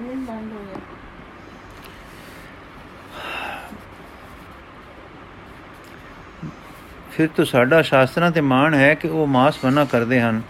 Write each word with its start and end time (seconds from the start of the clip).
ਵੀ 0.00 0.14
ਬੰਦ 0.14 0.52
ਹੋ 0.52 0.64
ਗਿਆ। 0.64 0.80
ਫਿਰ 7.12 7.28
ਤੋਂ 7.36 7.44
ਸਾਡਾ 7.44 7.82
ਸ਼ਾਸਤਰਾਂ 7.82 8.30
ਤੇ 8.30 8.40
ਮਾਣ 8.40 8.74
ਹੈ 8.74 8.94
ਕਿ 8.94 9.08
ਉਹ 9.08 9.26
ਮਾਸ 9.26 9.58
ਮਨਾ 9.64 9.84
ਕਰਦੇ 9.84 10.20
ਹਨ। 10.20 10.40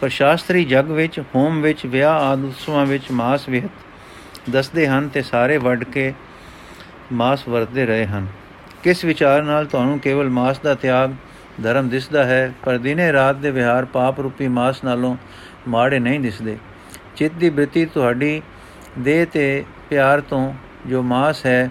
ਪਰ 0.00 0.08
ਸ਼ਾਸਤਰੀ 0.08 0.64
ਜਗ 0.64 0.90
ਵਿੱਚ, 0.90 1.20
ਹੋਮ 1.34 1.60
ਵਿੱਚ, 1.62 1.86
ਵਿਆਹ 1.86 2.20
ਆਦਿ 2.20 2.46
ਉਤਸਵਾਂ 2.46 2.86
ਵਿੱਚ 2.86 3.10
ਮਾਸ 3.10 3.48
ਵਿਹਤ 3.48 4.50
ਦੱਸਦੇ 4.50 4.86
ਹਨ 4.88 5.08
ਤੇ 5.08 5.22
ਸਾਰੇ 5.22 5.58
ਵੱਢ 5.58 5.84
ਕੇ 5.84 6.12
ਮਾਸ 7.12 7.48
ਵਰਤਦੇ 7.48 7.86
ਰਹੇ 7.86 8.06
ਹਨ। 8.06 8.26
ਕਿਸ 8.82 9.04
ਵਿਚਾਰ 9.04 9.42
ਨਾਲ 9.42 9.66
ਤੁਹਾਨੂੰ 9.66 9.98
ਕੇਵਲ 9.98 10.28
ਮਾਸ 10.28 10.58
ਦਾ 10.58 10.74
ਤਿਆਗ 10.74 11.12
ਧਰਮ 11.62 11.88
ਦਿਸਦਾ 11.88 12.24
ਹੈ, 12.24 12.52
ਪਰ 12.64 12.78
ਦਿਨੇ 12.78 13.12
ਰਾਤ 13.12 13.36
ਦੇ 13.36 13.50
ਵਿਹਾਰ 13.50 13.84
ਪਾਪ 13.84 14.20
ਰੂਪੀ 14.20 14.48
ਮਾਸ 14.48 14.84
ਨਾਲੋਂ 14.84 15.16
ਮਾੜੇ 15.68 15.98
ਨਹੀਂ 15.98 16.20
ਦਿਸਦੇ। 16.20 16.56
ਚਿੱਤ 17.16 17.34
ਦੀ 17.34 17.50
ਬ੍ਰਿਤੀ 17.50 17.84
ਤੁਹਾਡੀ 17.86 18.42
ਦੇਹ 18.98 19.26
ਤੇ 19.26 19.64
ਪਿਆਰ 19.90 20.20
ਤੋਂ 20.20 20.54
ਜੋ 20.86 21.02
ਮਾਸ 21.02 21.46
ਹੈ, 21.46 21.70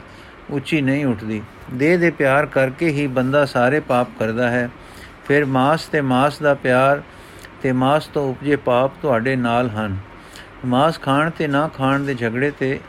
ਉੱਚੀ 0.49 0.81
ਨਹੀਂ 0.81 1.05
ਉੱਠਦੀ। 1.05 1.41
ਦੇਹ 1.73 1.99
ਦੇ 1.99 2.11
ਪਿਆਰ 2.11 2.45
ਕਰਕੇ 2.45 2.89
ਹੀ 2.89 3.07
ਬੰਦਾ 3.07 3.45
ਸਾਰੇ 3.45 3.80
ਪਾਪ 3.80 4.07
ਕਰਦਾ 4.20 4.49
ਹੈ। 4.49 4.70
ਫਿਰ 5.27 5.45
ਮਾਸ 5.45 5.85
ਤੇ 5.85 6.02
ਮਾਸ 6.02 6.39
ਦਾ 6.39 6.53
ਪਿਆਰ 6.53 7.02
ਤੇ 7.61 7.71
ਮਾਸ 7.71 8.07
ਤੋਂ 8.07 8.31
ਉਪਜੇ 8.31 8.55
ਪਾਪ 8.55 8.91
ਤੁਹਾਡੇ 9.02 9.35
ਨਾਲ 9.35 9.70
ਹਨ। 9.70 9.97
ਮਾਸ 10.66 11.02
ਖਾਣ 11.02 11.30
ਤੇ 11.30 11.47
ਨਾ 11.47 11.67
ਖਾਣ 11.67 11.99
ਦੇ 11.99 12.16
ਝਗੜੇ 12.16 12.52
ਤੇ 12.52 12.80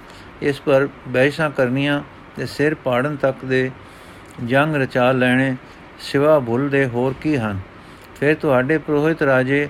ਇਸ 0.43 0.61
ਪਰ 0.61 0.89
ਬਹਿਸਾਂ 1.09 1.51
ਕਰਨੀਆਂ 1.51 2.03
ਤੇ 2.37 2.47
ਸਿਰ 2.47 2.75
ਪਾੜਨ 2.75 3.17
ਤੱਕ 3.17 3.45
ਦੇ 3.45 3.71
ਜੰਗ 4.45 4.77
ਰਚਾ 4.77 5.13
ਲੈਣੇ 5.13 5.57
ਸਿਵਾ 5.99 6.41
ਭੁੱਲ 6.41 6.69
ਦੇ 6.69 6.87
ਹੋਰ 6.87 7.15
ਕੀ 7.21 7.37
ਹਨ। 7.37 7.61
ਫਿਰ 8.21 8.35
ਤੁਹਾਡੇ 8.35 8.79
ਪ੍ਰੋਹਿਤ 8.79 9.23
ਰਾਜੇ 9.23 9.69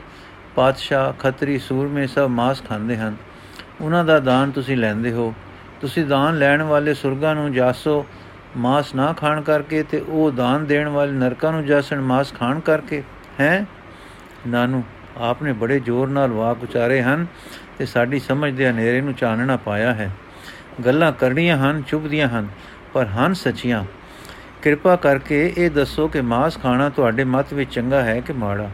ਪਾਤਸ਼ਾਹ 0.55 1.13
ਖੱਤਰੀ 1.13 1.59
ਸੂਰਮੇ 1.59 2.07
ਸਭ 2.07 2.27
ਮਾਸ 2.31 2.63
ਖਾਂਦੇ 2.69 2.97
ਹਨ। 2.97 3.17
ਉਹਨਾਂ 3.85 4.05
ਦਾ 4.05 4.21
ਦਾਨ 4.21 4.51
ਤੁਸੀਂ 4.51 4.77
ਲੈਂਦੇ 4.77 5.13
ਹੋ। 5.13 5.35
ਤੁਸੀਂ 5.81 6.07
ਦਾਨ 6.07 6.39
ਲੈਣ 6.39 6.63
ਵਾਲੇ 6.63 6.95
ਸੁਰਗਾਂ 6.95 7.35
ਨੂੰ 7.35 7.53
ਜਾਸੋ, 7.53 8.07
ਮਾਸ 8.57 8.95
ਨਾ 8.95 9.13
ਖਾਣ 9.13 9.43
ਕਰਕੇ 9.43 9.83
ਤੇ 9.83 10.01
ਉਹ 10.01 10.33
ਦਾਨ 10.33 10.67
ਦੇਣ 10.67 10.89
ਵਾਲੇ 10.89 11.13
ਨਰਕਾਂ 11.13 11.53
ਨੂੰ 11.53 11.67
ਜਾਸਣ, 11.67 12.01
ਮਾਸ 12.01 12.35
ਖਾਣ 12.35 12.61
ਕਰਕੇ। 12.61 13.03
ਹੈ? 13.41 13.67
ਨਾਨੂ, 14.47 14.83
ਆਪਨੇ 15.17 15.53
ਬੜੇ 15.53 15.81
ਜ਼ੋਰ 15.81 16.09
ਨਾਲ 16.09 16.31
ਵਾਕ 16.31 16.63
ਉਚਾਰੇ 16.63 17.03
ਹਨ 17.03 17.27
ਤੇ 17.79 17.87
ਸਾਡੀ 17.87 18.19
ਸਮਝ 18.19 18.55
ਦੇ 18.55 18.71
ਹਨੇਰੇ 18.71 19.01
ਨੂੰ 19.01 19.15
ਚਾਨਣਾ 19.15 19.57
ਪਾਇਆ 19.57 19.95
ਹੈ। 19.95 20.11
ਗੱਲਾਂ 20.85 21.13
ਕਰਨੀਆਂ 21.13 21.57
ਹਨ, 21.57 21.83
ਚੁਭਦੀਆਂ 21.83 22.29
ਹਨ, 22.29 22.49
ਪਰ 22.93 23.07
ਹਨ 23.07 23.35
ਸੱਚੀਆਂ। 23.35 23.85
ਕਿਰਪਾ 24.63 24.97
ਕਰਕੇ 24.97 25.55
ਇਹ 25.59 25.71
ਦੱਸੋ 25.71 26.09
ਕਿ 26.09 26.21
ਮਾਸ 26.21 26.59
ਖਾਣਾ 26.59 26.89
ਤੁਹਾਡੇ 26.89 27.25
ਮਤ 27.25 27.53
ਵਿੱਚ 27.55 27.75
ਚੰਗਾ 27.75 28.03
ਹੈ 28.03 28.21
ਕਿ 28.21 28.33
ਮਾੜਾ? 28.33 28.71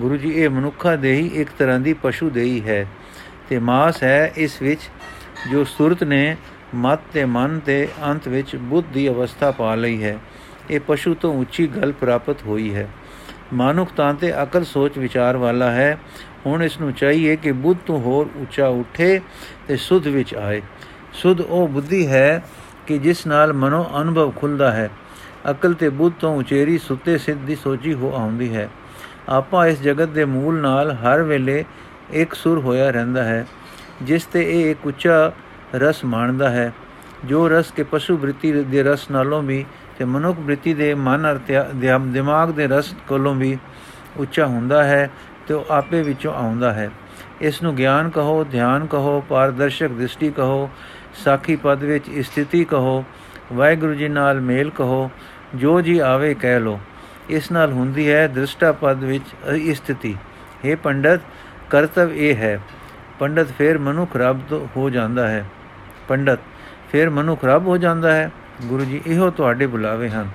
ਗੁਰੂ 0.00 0.16
ਜੀ, 0.16 0.28
ਇਹ 0.28 0.50
ਮਨੁੱਖਾ 0.50 0.96
ਦੇਹੀ 0.96 1.26
ਇੱਕ 1.26 1.50
ਤਰ੍ਹਾਂ 1.58 1.80
ਦੀ 1.80 1.92
ਪਸ਼ੂ 1.92 2.30
ਦੇਹੀ 2.30 2.68
ਹੈ। 2.68 2.86
ਤੇ 3.48 3.58
ਮਾਸ 3.58 4.02
ਹੈ 4.02 4.32
ਇਸ 4.36 4.62
ਵਿੱਚ, 4.62 4.80
ਜੋ 5.50 5.64
ਸੁਰਤ 5.64 6.04
ਨੇ 6.04 6.36
ਮਤ 6.74 7.00
ਤੇ 7.12 7.24
ਮਨ 7.24 7.58
ਤੇ 7.58 7.88
ਅੰਤ 8.04 8.28
ਵਿੱਚ 8.28 8.56
ਬੁੱਧ 8.56 8.86
ਦੀ 8.92 9.08
ਅਵਸਥਾ 9.08 9.50
ਪਾ 9.50 9.74
ਲਈ 9.74 10.02
ਹੈ। 10.04 10.18
ਇਹ 10.70 10.80
ਪਸ਼ੂ 10.80 11.14
ਤੋਂ 11.14 11.34
ਉੱਚੀ 11.34 11.66
ਗੱਲ 11.66 11.92
ਪ੍ਰਾਪਤ 11.92 12.42
ਹੋਈ 12.46 12.74
ਹੈ। 12.74 12.88
ਮਾਨੁਖ 13.52 13.92
ਤਾਂ 13.92 14.14
ਤੇ 14.14 14.42
ਅਕਲ 14.42 14.64
ਸੋਚ 14.64 14.98
ਵਿਚਾਰ 14.98 15.36
ਵਾਲਾ 15.36 15.70
ਹੈ। 15.70 15.98
ਹੁਣ 16.46 16.62
ਇਸ 16.62 16.80
ਨੂੰ 16.80 16.92
ਚਾਹੀਏ 16.92 17.36
ਕਿ 17.36 17.52
ਬੁੱਧ 17.52 17.78
ਤੋਂ 17.86 18.00
ਹੋਰ 18.00 18.26
ਉੱਚਾ 18.36 18.68
ਉੱਠੇ 18.68 19.20
ਤੇ 19.68 19.76
ਸੁਧ 19.76 20.06
ਵਿੱਚ 20.06 20.34
ਆਏ। 20.34 20.62
ਸੁਧ 21.12 21.40
ਉਹ 21.40 21.68
ਬੁੱਧੀ 21.68 22.06
ਹੈ 22.06 22.44
ਕਿ 22.86 22.98
ਜਿਸ 22.98 23.26
ਨਾਲ 23.26 23.52
ਮਨੋ 23.52 23.90
ਅਨੁਭਵ 24.00 24.30
ਖੁੱਲਦਾ 24.30 24.72
ਹੈ। 24.72 24.90
ਅਕਲ 25.50 25.74
ਤੇ 25.74 25.88
ਬੁੱਧ 25.88 26.14
ਤੋਂ 26.20 26.36
ਉਚੇਰੀ 26.36 26.78
ਸੁੱਤੇ 26.78 27.18
ਸਿੱਧੀ 27.18 27.56
ਸੋਚੀ 27.56 27.94
ਹੋ 27.94 28.14
ਆਉਂਦੀ 28.14 28.54
ਹੈ। 28.56 28.68
ਆਪਾ 29.28 29.66
ਇਸ 29.66 29.80
ਜਗਤ 29.82 30.08
ਦੇ 30.08 30.24
ਮੂਲ 30.24 30.60
ਨਾਲ 30.60 30.92
ਹਰ 30.92 31.22
ਵੇਲੇ 31.22 31.64
ਇੱਕ 32.14 32.34
ਸੁਰ 32.34 32.58
ਹੋਇਆ 32.58 32.90
ਰਹਿੰਦਾ 32.90 33.22
ਹੈ, 33.24 33.44
ਜਿਸ 34.02 34.24
ਤੇ 34.24 34.42
ਇਹ 34.52 34.70
ਇੱਕ 34.70 34.86
ਉੱਚਾ 34.86 35.32
ਰਸ 35.74 36.04
ਮਾਣਦਾ 36.04 36.50
ਹੈ, 36.50 36.72
ਜੋ 37.24 37.48
ਰਸ 37.48 37.70
ਕੇ 37.70 37.82
ਪਸ਼ੂ 37.82 38.16
ਬ੍ਰਿਤੀ 38.16 38.52
ਦੇ 38.52 38.82
ਰਸ 38.82 39.10
ਨਾਲੋਂ 39.10 39.42
ਵੀ 39.42 39.64
ਤੇ 39.98 40.04
ਮਨੁੱਖ 40.04 40.38
ਬ੍ਰਿਤੀ 40.38 40.74
ਦੇ 40.74 40.92
ਮਨ 40.94 41.30
ਅਰ 41.30 41.38
ਦਿਮਾਗ 42.12 42.50
ਦੇ 42.50 42.66
ਰਸ 42.66 42.94
ਕੋਲੋਂ 43.08 43.34
ਵੀ 43.34 43.56
ਉੱਚਾ 44.16 44.46
ਹੁੰਦਾ 44.46 44.82
ਹੈ 44.84 45.10
ਤੇ 45.46 45.54
ਉਹ 45.54 45.66
ਆਪੇ 45.70 46.02
ਵਿੱਚੋਂ 46.02 46.32
ਆਉਂਦਾ 46.34 46.72
ਹੈ। 46.72 46.90
ਇਸ 47.40 47.62
ਨੂੰ 47.62 47.74
ਗਿਆਨ 47.76 48.08
ਕਹੋ, 48.10 48.44
ਧਿਆਨ 48.44 48.86
ਕਹੋ, 48.86 49.20
ਪਾਰਦਰਸ਼ਕ 49.28 49.88
ਦ੍ਰਿਸ਼ਟੀ 49.88 50.30
ਕਹੋ, 50.30 50.68
ਸਾਖੀ 51.24 51.56
ਪਦ 51.56 51.84
ਵਿੱਚ 51.84 52.10
ਸਥਿਤੀ 52.20 52.64
ਕਹੋ, 52.64 53.04
ਵਾਹਿਗੁਰੂ 53.52 53.94
ਜੀ 53.94 54.08
ਨਾਲ 54.08 54.40
ਮੇਲ 54.40 54.70
ਕਹੋ, 54.70 55.10
ਜੋ 55.54 55.80
ਜੀ 55.80 55.98
ਆਵੇ 55.98 56.34
ਕਹਿ 56.34 56.60
ਲੋ 56.60 56.78
ਇਸ 57.30 57.50
ਨਾਲ 57.52 57.72
ਹੁੰਦੀ 57.72 58.10
ਹੈ 58.10 58.26
ਦ੍ਰਿਸ਼ਟਾ 58.28 58.72
ਪਦ 58.72 59.04
ਵਿੱਚ 59.04 59.24
ਸਥਿਤੀ। 59.74 60.14
हे 60.64 60.76
ਪੰਡਤ 60.82 61.20
ਕਰਤਵ 61.74 62.12
ਇਹ 62.14 62.36
ਹੈ, 62.36 62.60
ਪੰਡਤ 63.18 63.46
ਫਿਰ 63.58 63.78
ਮਨੁੱਖ 63.78 64.16
ਰੱਬ 64.16 64.40
ਤੋਂ 64.48 64.66
ਹੋ 64.76 64.90
ਜਾਂਦਾ 64.90 65.28
ਹੈ। 65.28 65.44
ਪੰਡਤ 66.08 66.38
ਫਿਰ 66.92 67.10
ਮਨੁੱਖ 67.10 67.44
ਰੱਬ 67.44 67.66
ਹੋ 67.66 67.76
ਜਾਂਦਾ 67.76 68.14
ਹੈ। 68.14 68.30
ਗੁਰੂ 68.64 68.84
ਜੀ 68.84 69.00
ਇਹੋ 69.06 69.30
ਤੁਹਾਡੇ 69.30 69.66
ਬੁਲਾਵੇ 69.66 70.10
ਹਨ। 70.10 70.28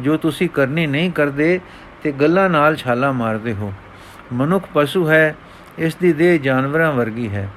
ਜੋ 0.00 0.16
ਤੁਸੀਂ 0.16 0.48
ਕਰਨੀ 0.48 0.86
ਨਹੀਂ 0.86 1.12
ਕਰਦੇ 1.12 1.60
ਤੇ 2.02 2.12
ਗੱਲਾਂ 2.12 2.50
ਨਾਲ 2.50 2.76
ਛਾਲਾ 2.76 3.12
ਮਾਰਦੇ 3.12 3.52
ਹੋ। 3.52 3.72
ਮਨੁੱਖ 4.32 4.68
ਪਸ਼ੂ 4.74 5.10
ਹੈ, 5.10 5.36
ਇਸ 5.78 5.94
ਦੀ 5.94 6.12
ਦੇਹ 6.12 6.40
ਜਾਨਵਰਾਂ 6.40 6.92
ਵਰਗੀ 6.92 7.28
ਹੈ। 7.28 7.48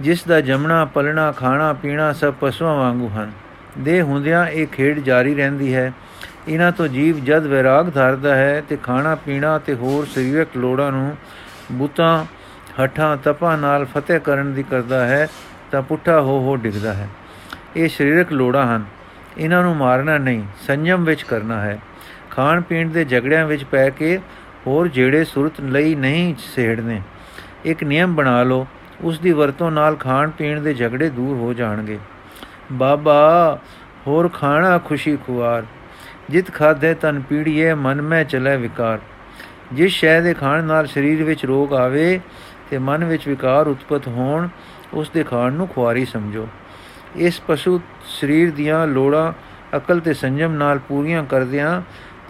ਜਿਸ 0.00 0.24
ਦਾ 0.24 0.40
ਜਮਣਾ, 0.40 0.84
ਪਲਣਾ, 0.84 1.32
ਖਾਣਾ, 1.32 1.72
ਪੀਣਾ 1.72 2.12
ਸਭ 2.12 2.34
ਪਸ਼ੂਆਂ 2.40 2.74
ਵਾਂਗੂ 2.74 3.10
ਹਨ। 3.16 3.32
ਦੇਹ 3.78 4.02
ਹੁੰਦਿਆਂ 4.02 4.46
ਇਹ 4.46 4.66
ਖੇਡ 4.66 5.00
ਜਾਰੀ 5.00 5.34
ਰਹਿੰਦੀ 5.34 5.74
ਹੈ। 5.74 5.92
ਇਹਨਾਂ 6.48 6.72
ਤੋਂ 6.72 6.88
ਜੀਵ 6.88 7.24
ਜਦ 7.24 7.46
ਵਿਰਾਗ 7.46 7.94
ਧਾਰਦਾ 7.94 8.36
ਹੈ 8.36 8.62
ਤੇ 8.68 8.76
ਖਾਣਾ, 8.76 9.14
ਪੀਣਾ 9.14 9.58
ਤੇ 9.58 9.74
ਹੋਰ 9.74 10.06
ਸਰੀਰਕ 10.06 10.48
ਲੋੜਾਂ 10.56 10.92
ਨੂੰ 10.92 11.16
ਬੁੱਤਾਂ, 11.72 12.24
ਹੱਠਾਂ 12.82 13.16
ਤਪਾਂ 13.16 13.58
ਨਾਲ 13.58 13.84
ਫਤਿਹ 13.84 14.20
ਕਰਨ 14.20 14.54
ਦੀ 14.54 14.62
ਕਰਦਾ 14.62 15.06
ਹੈ, 15.06 15.28
ਤਾਂ 15.70 15.82
ਪੁੱਠਾ 15.82 16.20
ਹੋ 16.20 16.40
ਹੋ 16.40 16.56
ਡਿੱਗਦਾ 16.56 16.92
ਹੈ। 16.92 17.08
ਇਹ 17.76 17.88
ਸਰੀਰਕ 17.88 18.32
ਲੋੜਾਂ 18.32 18.76
ਹਨ। 18.76 18.84
ਇਹਨਾਂ 19.38 19.62
ਨੂੰ 19.62 19.76
ਮਾਰਨਾ 19.76 20.18
ਨਹੀਂ 20.18 20.42
ਸੰਜਮ 20.66 21.04
ਵਿੱਚ 21.04 21.22
ਕਰਨਾ 21.22 21.60
ਹੈ। 21.60 21.78
ਖਾਣ 22.30 22.60
ਪੀਣ 22.60 22.88
ਦੇ 22.88 23.04
ਝਗੜਿਆਂ 23.04 23.46
ਵਿੱਚ 23.46 23.64
ਪੈ 23.64 23.90
ਕੇ 23.90 24.18
ਹੋਰ 24.66 24.88
ਜਿਹੜੇ 24.88 25.24
ਸੁਰਤ 25.24 25.60
ਲਈ 25.60 25.94
ਨਹੀਂ 25.94 26.34
ਸੇੜਨੇ, 26.38 27.02
ਇੱਕ 27.64 27.84
ਨਿਯਮ 27.84 28.14
ਬਣਾ 28.14 28.42
ਲਓ। 28.42 28.66
ਉਸ 29.00 29.18
ਦੀ 29.18 29.32
ਵਰਤੋਂ 29.32 29.70
ਨਾਲ 29.70 29.96
ਖਾਣ 29.96 30.30
ਪੀਣ 30.30 30.60
ਦੇ 30.60 30.74
ਝਗੜੇ 30.74 31.10
ਦੂਰ 31.10 31.36
ਹੋ 31.36 31.52
ਜਾਣਗੇ। 31.52 31.98
ਬਾਬਾ, 32.72 33.58
ਹੋਰ 34.06 34.28
ਖਾਣਾ 34.28 34.78
ਖੁਸ਼ੀ 34.78 35.16
ਖੁਆਰ। 35.16 35.66
ਜਿਤ 36.30 36.54
ਖਾਦੇ 36.54 36.94
ਤਨ 36.94 37.20
ਪੀੜੀਏ, 37.20 37.74
ਮਨ 37.74 38.02
ਮੈਂ 38.02 38.24
ਚਲੇ 38.24 38.56
ਵਿਕਾਰ। 38.56 38.98
ਜਿਸ 39.72 39.92
ਸ਼ੈ 39.92 40.20
ਦੇ 40.20 40.34
ਖਾਣ 40.34 40.64
ਨਾਲ 40.64 40.86
ਸਰੀਰ 40.86 41.22
ਵਿੱਚ 41.24 41.44
ਰੋਗ 41.46 41.74
ਆਵੇ 41.74 42.20
ਤੇ 42.70 42.78
ਮਨ 42.78 43.04
ਵਿੱਚ 43.04 43.28
ਵਿਕਾਰ 43.28 43.66
ਉਤਪਤ 43.66 44.08
ਹੋਣ, 44.08 44.48
ਉਸ 44.94 45.10
ਦੇ 45.10 45.22
ਖਾਣ 45.24 45.52
ਨੂੰ 45.52 45.68
ਖੁਆਰੀ 45.68 46.04
ਸਮਝੋ। 46.04 46.46
ਇਸ 47.16 47.40
ਪਸ਼ੂ 47.40 47.80
ਸਰੀਰ 48.10 48.50
ਦੀਆਂ 48.50 48.86
ਲੋੜਾਂ 48.86 49.32
ਅਕਲ 49.76 50.00
ਤੇ 50.00 50.14
ਸੰਜਮ 50.14 50.52
ਨਾਲ 50.52 50.78
ਪੂਰੀਆਂ 50.78 51.22
ਕਰਦਿਆਂ 51.24 51.80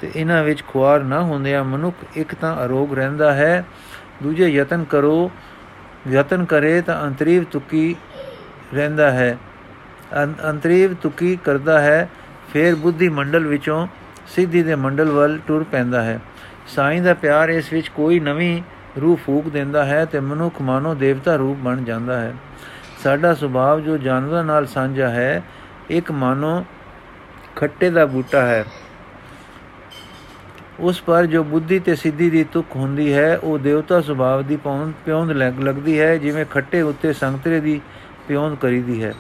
ਤੇ 0.01 0.11
ਇਹਨਾਂ 0.17 0.43
ਵਿੱਚ 0.45 0.63
ਖੁਆਰ 0.69 1.03
ਨਾ 1.03 1.21
ਹੁੰਦਿਆਂ 1.23 1.65
ਮਨੁੱਖ 1.65 2.05
ਇੱਕ 2.17 2.35
ਤਾਂ 2.35 2.55
ਅਰੋਗ 2.65 2.95
ਰਹਿੰਦਾ 2.95 3.33
ਹੈ, 3.35 3.65
ਦੂਜੇ 4.23 4.49
ਯਤਨ 4.49 4.85
ਕਰੋ, 4.85 5.31
ਯਤਨ 6.11 6.45
ਕਰੇ 6.45 6.81
ਤਾਂ 6.81 7.03
ਅੰਤਰੀਵ 7.07 7.45
ਤੁਕੀ 7.45 7.95
ਰਹਿੰਦਾ 8.75 9.11
ਹੈ। 9.11 9.37
ਅੰਤਰੀਵ 10.51 10.95
ਤੁਕੀ 10.95 11.37
ਕਰਦਾ 11.45 11.81
ਹੈ, 11.81 12.09
ਫਿਰ 12.53 12.75
ਬੁੱਧੀ 12.75 13.09
ਮੰਡਲ 13.09 13.47
ਵਿੱਚੋਂ 13.47 13.87
ਸਿੱਧੀ 14.27 14.63
ਦੇ 14.63 14.75
ਮੰਡਲ 14.75 15.11
ਵੱਲ 15.11 15.39
ਟੁਰ 15.47 15.65
ਪੈਂਦਾ 15.65 16.03
ਹੈ। 16.03 16.21
ਸਾਈਂ 16.69 17.03
ਦਾ 17.03 17.15
ਪਿਆਰ 17.15 17.49
ਇਸ 17.49 17.73
ਵਿੱਚ 17.73 17.89
ਕੋਈ 17.89 18.21
ਨਵੀਂ 18.21 18.63
ਰੂਹ 19.01 19.17
ਫੂਕ 19.17 19.49
ਦਿੰਦਾ 19.49 19.85
ਹੈ 19.85 20.05
ਤੇ 20.05 20.21
ਮਨੁੱਖ 20.21 20.61
ਮਾਨੋ 20.63 20.95
ਦੇਵਤਾ 20.95 21.37
ਰੂਪ 21.37 21.59
ਬਣ 21.59 21.85
ਜਾਂਦਾ 21.85 22.21
ਹੈ। 22.21 22.35
ਸਾਡਾ 23.03 23.35
ਸੁਭਾਅ 23.35 23.81
ਜੋ 23.81 23.97
ਜਾਨਵਰਾਂ 23.97 24.45
ਨਾਲ 24.45 24.67
ਸਾਂਝਾ 24.67 25.09
ਹੈ, 25.09 25.43
ਇੱਕ 25.91 26.13
ਮਾਨੋ 26.13 26.65
ਖੱਟੇ 27.57 27.91
ਦਾ 27.91 28.07
ਬੂਟਾ 28.07 28.43
ਹੈ। 28.47 28.65
ਉਸ 30.81 31.01
ਪਰ 31.03 31.27
ਜੋ 31.27 31.43
ਬੁੱਧੀ 31.45 31.79
ਤੇ 31.79 31.95
ਸਿੱਧੀ 31.95 32.31
ਦੀ 32.31 32.45
ਤੁਕ 32.45 32.77
ਹੁੰਦੀ 32.77 33.13
ਹੈ, 33.13 33.37
ਉਹ 33.37 33.59
ਦੇਵਤਾ 33.59 34.01
ਸੁਭਾਅ 34.01 34.43
ਦੀ 34.43 34.57
ਪੌਂਦ 34.57 34.93
ਪਿਉਂਦ 35.05 35.31
ਲੱਗਦੀ 35.31 36.01
ਹੈ, 36.01 36.17
ਜਿਵੇਂ 36.17 36.45
ਖੱਟੇ 36.45 36.83
ਉੱਤੇ 36.83 37.13
ਸੰਤਰੇ 37.13 37.61
ਦੀ 37.61 37.81
ਪਿਉਂਦ 38.29 38.55
ਕਰੀਦੀ 38.55 39.03
ਹੈ। 39.05 39.15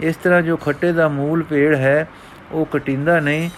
ਇਸ 0.00 0.16
ਤਰ੍ਹਾਂ 0.16 0.42
ਜੋ 0.42 0.56
ਖੱਟੇ 0.56 0.92
ਦਾ 0.92 1.08
ਮੂਲ 1.08 1.42
ਪੇੜ 1.42 1.74
ਹੈ, 1.76 2.08
ਉਹ 2.52 2.66
ਕਟਿੰਦਾ 2.66 3.20
ਨਹੀਂ 3.20 3.50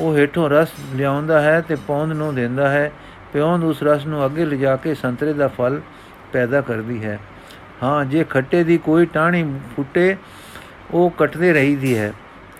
ਉਹ 0.00 0.16
ਹੇਠੋਂ 0.16 0.50
ਰਸ 0.50 0.68
ਲਿਆਉਂਦਾ 0.94 1.40
ਹੈ 1.40 1.60
ਤੇ 1.60 1.74
ਪੌਂਦ 1.74 2.12
ਨੂੰ 2.12 2.34
ਦਿੰਦਾ 2.34 2.68
ਹੈ। 2.68 2.92
ਪਿਉਂਦ 3.32 3.64
ਉਸ 3.64 3.82
ਰਸ 3.82 4.06
ਨੂੰ 4.06 4.26
ਅੱਗੇ 4.26 4.44
ਲਿਜਾ 4.44 4.76
ਕੇ 4.76 4.94
ਸੰਤਰੇ 4.94 5.32
ਦਾ 5.32 5.48
ਫਲ 5.48 5.80
ਪੈਦਾ 6.32 6.60
ਕਰਦੀ 6.60 7.04
ਹੈ। 7.04 7.18
ਹਾਂ, 7.82 8.04
ਜੇ 8.04 8.24
ਖੱਟੇ 8.24 8.64
ਦੀ 8.64 8.78
ਕੋਈ 8.78 9.06
ਟਾਹਣੀ 9.06 9.54
ਫੁੱਟੇ, 9.76 10.16
ਉਹ 10.90 11.10
ਕੱਟਦੇ 11.10 11.52
ਰਹੀਦੀ 11.52 11.98
ਹੈ। 11.98 12.12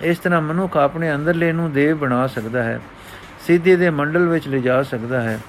ਇਸ 0.03 0.19
ਤਰ੍ਹਾਂ 0.19 0.43
ਮਨੁੱਖ 0.43 0.77
ਆਪਣੇ 0.77 1.15
ਅੰਦਰਲੇ 1.15 1.53
ਨੂੰ 1.53 1.73
ਦੇਵ 1.73 1.97
ਬਣਾ 1.97 2.27
ਸਕਦਾ 2.27 2.63
ਹੈ। 2.63 2.81
ਸਿੱਧੇ 3.47 3.77
ਦੇ 3.77 3.91
ਮੰਡਲ 3.91 4.29
ਵਿੱਚ 4.29 4.49
ਲਿਜਾ 4.49 4.83
ਸਕਦਾ 4.83 5.21
ਹੈ। 5.21 5.41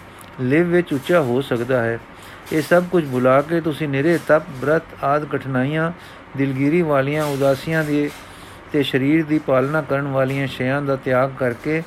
ਲਿਵ 0.42 0.66
ਵਿੱਚ 0.66 0.94
ਉੱਚਾ 0.94 1.22
ਹੋ 1.22 1.42
ਸਕਦਾ 1.42 1.84
ਹੈ। 1.84 2.00
ਇਹ 2.52 2.62
ਸਭ 2.62 2.84
ਕੁਝ 2.92 3.06
ਭੁਲਾ 3.12 3.42
ਕੇ 3.42 3.62
ਤੁਸੀਂ 3.62 3.88
ਨਿਰੇ 3.88 4.20
ਤਪ, 4.28 4.44
ਬ੍ਰਤ 4.62 4.84
ਆਦ 5.04 5.26
ਕਠਿਨਾਈਆਂ, 5.26 5.92
ਦਿਲਗੀਰੀ 6.38 6.82
ਵਾਲੀਆਂ 6.82 7.26
ਉਦਾਸੀਆਂ 7.26 7.84
ਦੀ 7.84 8.10
ਤੇ 8.71 8.83
ਸਰੀਰ 8.83 9.25
ਦੀ 9.25 9.39
ਪਾਲਣਾ 9.39 9.81
ਕਰਨ 9.81 10.07
ਵਾਲੀਆਂ 10.07 10.48
ਸ਼ਿਆਂ 10.48 10.81
ਦਾ 10.81 10.95
ਤਿਆਗ 10.95 11.31
ਕਰਕੇ 11.39 11.83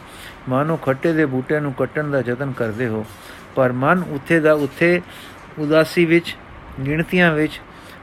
ਮਾਨੋ 0.49 0.77
ਖੱਟੇ 0.77 1.13
ਦੇ 1.13 1.27
ਬੂਟੇ 1.27 1.61
ਨੂੰ 1.61 1.73
ਕੱਟਣ 1.73 2.11
ਦਾ 2.11 2.23
ਯਤਨ 2.27 2.53
ਕਰਦੇ 2.53 2.89
ਹੋ। 2.89 3.05
ਪਰ 3.55 3.73
ਮਨ 3.73 4.03
ਉੱਥੇ 4.11 4.41
ਦਾ 4.41 4.53
ਉੱਥੇ 4.53 5.01
ਉਦਾਸੀ 5.59 6.05
ਵਿੱਚ, 6.05 6.37
ਗਿਣਤੀਆਂ 6.87 7.33
ਵਿੱਚ 7.35 7.61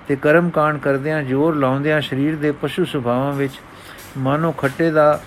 ਤੇ 0.07 0.15
ਕਰਮ 0.15 0.49
ਕਾਂਡ 0.49 0.77
ਕਰਦਿਆਂ 0.77 1.23
ਜ਼ੋਰ 1.23 1.55
ਲਾਉਂਦਿਆਂ 1.55 2.01
ਸਰੀਰ 2.01 2.35
ਦੇ 2.35 2.51
ਪਸ਼ੂ 2.51 2.85
ਸੁਭਾਵਾਂ 2.85 3.33
ਵਿੱਚ 3.33 3.53
ਮਾਨੋ 4.17 4.51
ਖੱਟੇ 4.51 4.91
ਦਾ 4.91 5.21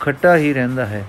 ਖੱਟਾ 0.00 0.36
ਹੀ 0.36 0.52
ਰਹਿੰਦਾ 0.52 0.86
ਹੈ। 0.86 1.04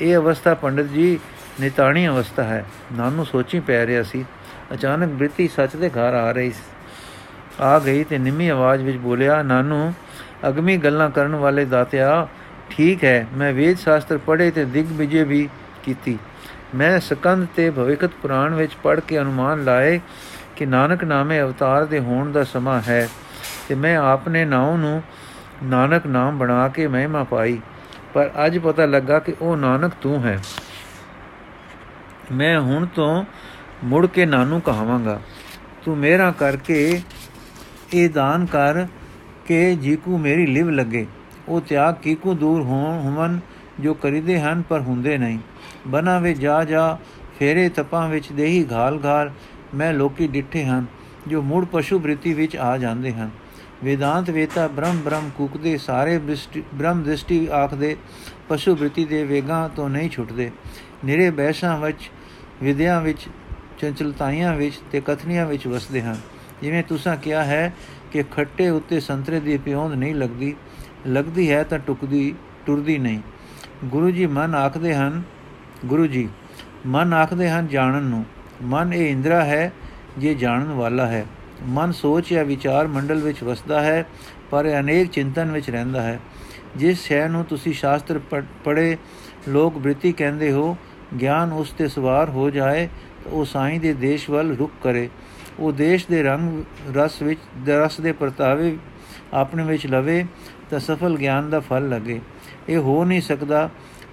ਇਹ 0.00 0.16
ਅਵਸਥਾ 0.16 0.54
ਪੰਡਤ 0.54 0.84
ਜੀ 0.84 1.18
ਨਿਤਾਣੀ 1.60 2.08
ਅਵਸਥਾ 2.08 2.42
ਹੈ। 2.42 2.64
ਨਾਨੂੰ 2.92 3.26
ਸੋਚੀ 3.26 3.60
ਪੈ 3.60 3.86
ਰਿਹਾ 3.86 4.02
ਸੀ। 4.02 4.24
ਅਚਾਨਕ 4.72 5.08
ਬ੍ਰਿਤੀ 5.08 5.48
ਸੱਚ 5.48 5.76
ਦੇ 5.76 5.88
ਘਰ 5.88 6.14
ਆ 6.14 6.32
ਰਹੀ 6.32 6.52
ਆ 7.60 7.78
ਗਈ 7.78 8.04
ਤੇ 8.04 8.18
ਨਿੰਮੀ 8.18 8.48
ਆਵਾਜ਼ 8.48 8.82
ਵਿੱਚ 8.82 8.96
ਬੋਲਿਆ, 8.96 9.42
ਨਾਨੂ 9.42 9.92
ਅਗਮੀ 10.48 10.76
ਗੱਲਾਂ 10.76 11.10
ਕਰਨ 11.10 11.34
ਵਾਲੇ 11.34 11.64
ਦਾਤਿਆ, 11.64 12.28
ਠੀਕ 12.70 13.04
ਹੈ, 13.04 13.26
ਮੈਂ 13.34 13.52
ਵੇਦ 13.52 13.78
ਸ਼ਾਸਤਰ 13.78 14.18
ਪੜ੍ਹੇ 14.18 14.50
ਤੇ 14.50 14.64
ਦਿਗ 14.64 14.86
ਵਿਜੇ 14.92 15.24
ਵੀ 15.24 15.48
ਕੀਤੀ। 15.82 16.18
ਮੈਂ 16.74 17.00
ਸਕੰਦ 17.00 17.46
ਤੇ 17.56 17.70
ਭਵਿਕਤ 17.70 18.10
ਪੁਰਾਣ 18.22 18.54
ਵਿੱਚ 18.54 18.72
ਪੜ੍ਹ 18.82 19.00
ਕੇ 19.00 19.20
ਅਨੁਮਾਨ 19.20 19.64
ਲਾਏ 19.64 20.00
ਕਿ 20.56 20.66
ਨਾਨਕ 20.66 21.04
ਨਾਮੇ 21.04 21.40
ਅਵਤਾਰ 21.40 21.84
ਦੇ 21.84 21.98
ਹੋਣ 21.98 22.32
ਦਾ 22.32 22.44
ਸਮਾਂ 22.44 22.82
ਹੈ 22.88 23.08
ਤੇ 23.68 23.74
ਮੈਂ 23.74 23.96
ਆਪਨੇ 23.96 24.44
ਨਾਮ 24.44 24.76
ਨੂੰ 24.76 25.02
ਨਾਨਕ 25.62 26.06
ਨਾਮ 26.06 26.38
ਬਣਾ 26.38 26.68
ਕੇ 26.68 26.86
ਮਹਿਮਾ 26.86 27.24
ਪਾਈ। 27.24 27.60
ਪਰ 28.14 28.30
ਅੱਜ 28.46 28.58
ਪਤਾ 28.58 28.86
ਲੱਗਾ 28.86 29.18
ਕਿ 29.18 29.34
ਉਹ 29.40 29.56
ਨਾਨਕ 29.56 29.92
ਤੂੰ 30.00 30.24
ਹੈ। 30.24 30.38
ਮੈਂ 32.32 32.60
ਹੁਣ 32.60 32.86
ਤੋਂ 32.86 33.24
ਮੁੜ 33.84 34.06
ਕੇ 34.06 34.26
ਨਾਨੂ 34.26 34.60
ਕਹਾਵਾਂਗਾ। 34.60 35.20
ਤੂੰ 35.84 35.98
ਮੇਰਾ 35.98 36.30
ਕਰਕੇ 36.30 37.00
ਇਹ 37.92 38.10
ਦਾਨ 38.10 38.46
ਕਰ 38.46 38.86
ਕਿ 39.46 39.74
ਜੀਕੂ 39.76 40.18
ਮੇਰੀ 40.18 40.46
ਲਿਵ 40.46 40.70
ਲੱਗੇ। 40.70 41.06
ਉਹ 41.48 41.60
ਤਿਆਗ 41.60 41.94
ਕੀਕੂ 41.94 42.34
ਦੂਰ 42.34 42.62
ਹੋਣ 42.62 43.00
ਹਮਨ 43.00 43.38
ਜੋ 43.80 43.94
ਕਰੀਦੇ 43.94 44.40
ਹਨ 44.40 44.62
ਪਰ 44.62 44.80
ਹੁੰਦੇ 44.80 45.16
ਨਹੀਂ। 45.18 45.38
ਬਨਾ 45.88 46.18
ਵੇ 46.18 46.34
ਜਾ 46.34 46.64
ਜਾ, 46.64 46.96
ਫੇਰੇ 47.38 47.68
ਤਪਾਂ 47.68 48.08
ਵਿੱਚ 48.08 48.32
ਦੇਹੀ 48.32 48.66
ਘਾਲ 48.72 48.98
ਘਾਲ 49.04 49.30
ਮੈਂ 49.74 49.92
ਲੋਕੀ 49.92 50.26
ਡਿੱਠੇ 50.26 50.64
ਹਨ, 50.64 50.84
ਜੋ 51.26 51.42
ਮੂੜ 51.42 51.64
ਪਸ਼ੂ 51.72 51.98
ਬ੍ਰਿਤੀ 51.98 52.32
ਵਿੱਚ 52.34 52.56
ਆ 52.56 52.76
ਜਾਂਦੇ 52.78 53.12
ਹਨ। 53.12 53.30
ਵੇਦਾਂਤ 53.84 54.30
ਵੇਤਾ 54.30 54.66
ਬ੍ਰਹਮ 54.66 54.98
ਬ੍ਰਹਮ 54.98 55.30
ਕੁਕਦੇ, 55.36 55.76
ਸਾਰੇ 55.78 56.18
ਬ੍ਰਹਮ 56.74 57.02
ਦ੍ਰਿਸ਼ਟੀ 57.02 57.46
ਆਖਦੇ, 57.46 57.96
ਪਸ਼ੂ 58.48 58.74
ਬ੍ਰਿਤੀ 58.76 59.04
ਦੇ 59.04 59.24
ਵੇਗਾਂ 59.24 59.68
ਤੋਂ 59.68 59.88
ਨਹੀਂ 59.88 60.10
ਛੁੱਟਦੇ। 60.10 60.50
ਨਿਰੇ 61.04 61.30
ਬੈਸਾਂ 61.30 61.78
ਵਿੱਚ, 61.78 62.10
ਵਿਦਿਆ 62.62 63.00
ਵਿੱਚ, 63.00 63.26
ਚੰਚਲਤਾਈਆਂ 63.78 64.54
ਵਿੱਚ 64.56 64.80
ਤੇ 64.92 65.00
ਕਥਨੀਆਂ 65.00 65.46
ਵਿੱਚ 65.46 65.66
ਵਸਦੇ 65.66 66.02
ਹਨ। 66.02 66.16
ਜਿਵੇਂ 66.62 66.82
ਤੁਸੀਂ 66.82 67.16
ਕਿਹਾ 67.16 67.44
ਹੈ 67.44 67.74
ਕਿ 68.14 68.22
ਖੱਟੇ 68.22 68.68
ਉੱਤੇ 68.70 69.00
ਸੰਤਰੇ 69.00 69.40
ਦੀ 69.40 69.56
ਪਿਉਂਦ 69.58 69.94
ਨਹੀਂ 69.94 70.14
ਲੱਗਦੀ 70.14 70.54
ਲੱਗਦੀ 71.06 71.50
ਹੈ 71.50 71.62
ਤਾਂ 71.62 71.78
ਟੁਕਦੀ, 71.78 72.34
ਟੁਰਦੀ 72.66 72.98
ਨਹੀਂ। 72.98 73.20
ਗੁਰੂ 73.84 74.10
ਜੀ 74.10 74.26
ਮਨ 74.26 74.54
ਆਖਦੇ 74.54 74.94
ਹਨ, 74.94 75.22
ਗੁਰੂ 75.86 76.06
ਜੀ, 76.06 76.28
ਮਨ 76.86 77.12
ਆਖਦੇ 77.14 77.50
ਹਨ 77.50 77.66
ਜਾਣਨ 77.66 78.02
ਨੂੰ। 78.02 78.24
ਮਨ 78.62 78.92
ਇਹ 78.92 79.10
ਇੰਦਰਾ 79.10 79.44
ਹੈ, 79.44 79.72
ਜੇ 80.18 80.34
ਜਾਣਨ 80.34 80.72
ਵਾਲਾ 80.72 81.06
ਹੈ। 81.06 81.26
ਮਨ 81.62 81.92
ਸੋਚ 81.92 82.32
ਜਾਂ 82.34 82.44
ਵਿਚਾਰ 82.44 82.86
ਮੰਡਲ 82.86 83.20
ਵਿੱਚ 83.20 83.42
ਵਸਦਾ 83.42 83.80
ਹੈ, 83.80 84.06
ਪਰ 84.50 84.70
ਅਨੇਕ 84.80 85.10
ਚਿੰਤਨ 85.10 85.50
ਵਿੱਚ 85.50 85.70
ਰਹਿੰਦਾ 85.70 86.02
ਹੈ। 86.02 86.20
ਜਿਸ 86.76 87.02
ਸ਼ੈ 87.02 87.28
ਨੂੰ 87.28 87.44
ਤੁਸੀਂ 87.44 87.72
ਸ਼ਾਸਤਰ 87.72 88.20
ਪੜ੍ਹੇ 88.64 88.96
ਲੋਕ 89.48 89.78
ਬ੍ਰਿਤੀ 89.78 90.12
ਕਹਿੰਦੇ 90.12 90.52
ਹੋ, 90.52 90.76
ਗਿਆਨ 91.20 91.52
ਉਸ 91.52 91.70
ਤੇ 91.70 91.88
ਸਵਾਰ 91.88 92.30
ਹੋ 92.30 92.50
ਜਾਏ 92.50 92.86
ਤਾਂ 92.86 93.32
ਉਹ 93.32 93.44
ਸਾਈਂ 93.44 93.80
ਦੇ 93.80 93.92
ਦੇਸ਼ 93.92 94.30
ਵੱਲ 94.30 94.56
ਰੁਕ 94.56 94.70
ਕਰੇ। 94.82 95.08
ਉਹ 95.58 95.72
ਦੇਸ਼ 95.72 96.06
ਦੇ 96.10 96.22
ਰੰਗ, 96.22 96.64
ਰਸ 96.96 97.20
ਵਿੱਚ, 97.22 97.40
ਰਸ 97.68 98.00
ਦੇ 98.00 98.12
ਪਰਤਾਵੇ 98.12 98.76
ਆਪਣੇ 99.34 99.64
ਵਿੱਚ 99.64 99.86
ਲਵੇ 99.86 100.24
ਤਾਂ 100.70 100.78
ਸਫਲ 100.78 101.16
ਗਿਆਨ 101.16 101.50
ਦਾ 101.50 101.60
ਫਲ 101.60 101.88
ਲਗੇ। 101.88 102.20
ਇਹ 102.68 102.78
ਹੋ 102.78 103.04
ਨਹੀਂ 103.04 103.20
ਸਕਦਾ 103.20 103.68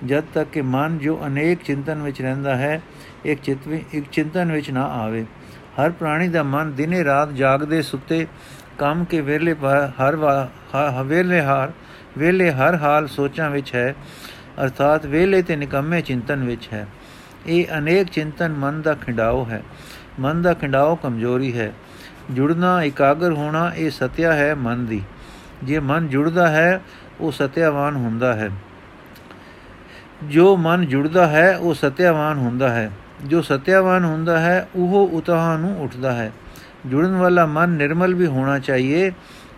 ਜਦ 0.05 0.23
ਤੱਕ 0.33 0.49
ਕਿ 0.49 0.61
ਮਨ 0.61 0.97
ਜੋ 0.97 1.19
ਅਨੇਕ 1.27 1.63
ਚਿੰਤਨ 1.63 2.01
ਵਿੱਚ 2.01 2.21
ਰਹਿੰਦਾ 2.21 2.55
ਹੈ, 2.55 2.81
ਇੱਕ 3.25 3.41
ਚਿਤ 3.41 3.67
ਇੱਕ 3.93 4.09
ਚਿੰਤਨ 4.11 4.51
ਵਿੱਚ 4.51 4.69
ਨਾ 4.71 4.85
ਆਵੇ। 4.93 5.25
ਹਰ 5.79 5.91
ਪ੍ਰਾਣੀ 5.91 6.27
ਦਾ 6.27 6.43
ਮਨ 6.43 6.71
ਦਿਨੇ 6.75 7.03
ਰਾਤ 7.03 7.31
ਜਾਗਦੇ 7.31 7.81
ਸੁੱਤੇ 7.81 8.25
ਕੰਮ 8.79 9.03
ਕੇ 9.05 9.21
ਵੇਲੇ 9.21 9.55
ਹਰ 10.01 10.15
ਹਵੇਲੇ 10.91 11.41
ਹਰ 11.41 11.71
ਵੇਲੇ 12.17 12.51
ਹਰ 12.51 12.75
ਹਾਲ 12.75 13.07
ਸੋਚਾਂ 13.07 13.49
ਵਿੱਚ 13.49 13.73
ਹੈ, 13.75 13.93
ਅਰਥਾਤ 14.63 15.05
ਵੇਲੇ 15.05 15.41
ਤੇ 15.41 15.55
ਨਿਕੰਮੇ 15.55 16.01
ਚਿੰਤਨ 16.01 16.43
ਵਿੱਚ 16.43 16.67
ਹੈ। 16.73 16.87
ਇਹ 17.47 17.65
ਅਨੇਕ 17.77 18.07
ਚਿੰਤਨ 18.07 18.53
ਮਨ 18.53 18.81
ਦਾ 18.81 18.93
ਖਿੰਡਾਓ 18.95 19.45
ਹੈ। 19.45 19.61
ਮਨ 20.19 20.41
ਦਾ 20.41 20.53
ਖਿੰਡਾਓ 20.53 20.95
ਕਮਜ਼ੋਰੀ 20.95 21.57
ਹੈ। 21.57 21.73
ਜੁੜਨਾ 22.31 22.83
ਇਕਾਗਰ 22.83 23.33
ਹੋਣਾ 23.33 23.71
ਇਹ 23.75 23.91
ਸਤਿਆ 23.91 24.33
ਹੈ 24.33 24.55
ਮਨ 24.55 24.85
ਦੀ। 24.85 25.01
ਜੇ 25.63 25.79
ਮਨ 25.79 26.07
ਜੁੜਦਾ 26.07 26.47
ਹੈ, 26.47 26.81
ਉਹ 27.19 27.31
ਸਤਿਆਵਾਨ 27.31 27.95
ਹੁੰਦਾ 27.95 28.33
ਹੈ। 28.33 28.49
ਜੋ 30.23 30.57
ਮਨ 30.57 30.85
ਜੁੜਦਾ 30.85 31.27
ਹੈ, 31.27 31.57
ਉਹ 31.57 31.73
ਸਤਿਆਵਾਨ 31.73 32.37
ਹੁੰਦਾ 32.37 32.69
ਹੈ। 32.69 32.91
ਜੋ 33.25 33.41
ਸਤਿਆਵਾਨ 33.41 34.05
ਹੁੰਦਾ 34.05 34.39
ਹੈ, 34.39 34.69
ਉਹ 34.75 35.09
ਉਤਾਹ 35.13 35.57
ਨੂੰ 35.57 35.83
ਉੱਠਦਾ 35.83 36.13
ਹੈ। 36.13 36.31
ਜੁੜਨ 36.85 37.15
ਵਾਲਾ 37.15 37.45
ਮਨ 37.45 37.69
ਨਿਰਮਲ 37.69 38.13
ਵੀ 38.13 38.25
ਹੋਣਾ 38.25 38.59
ਚਾਹੀਏ। 38.59 39.11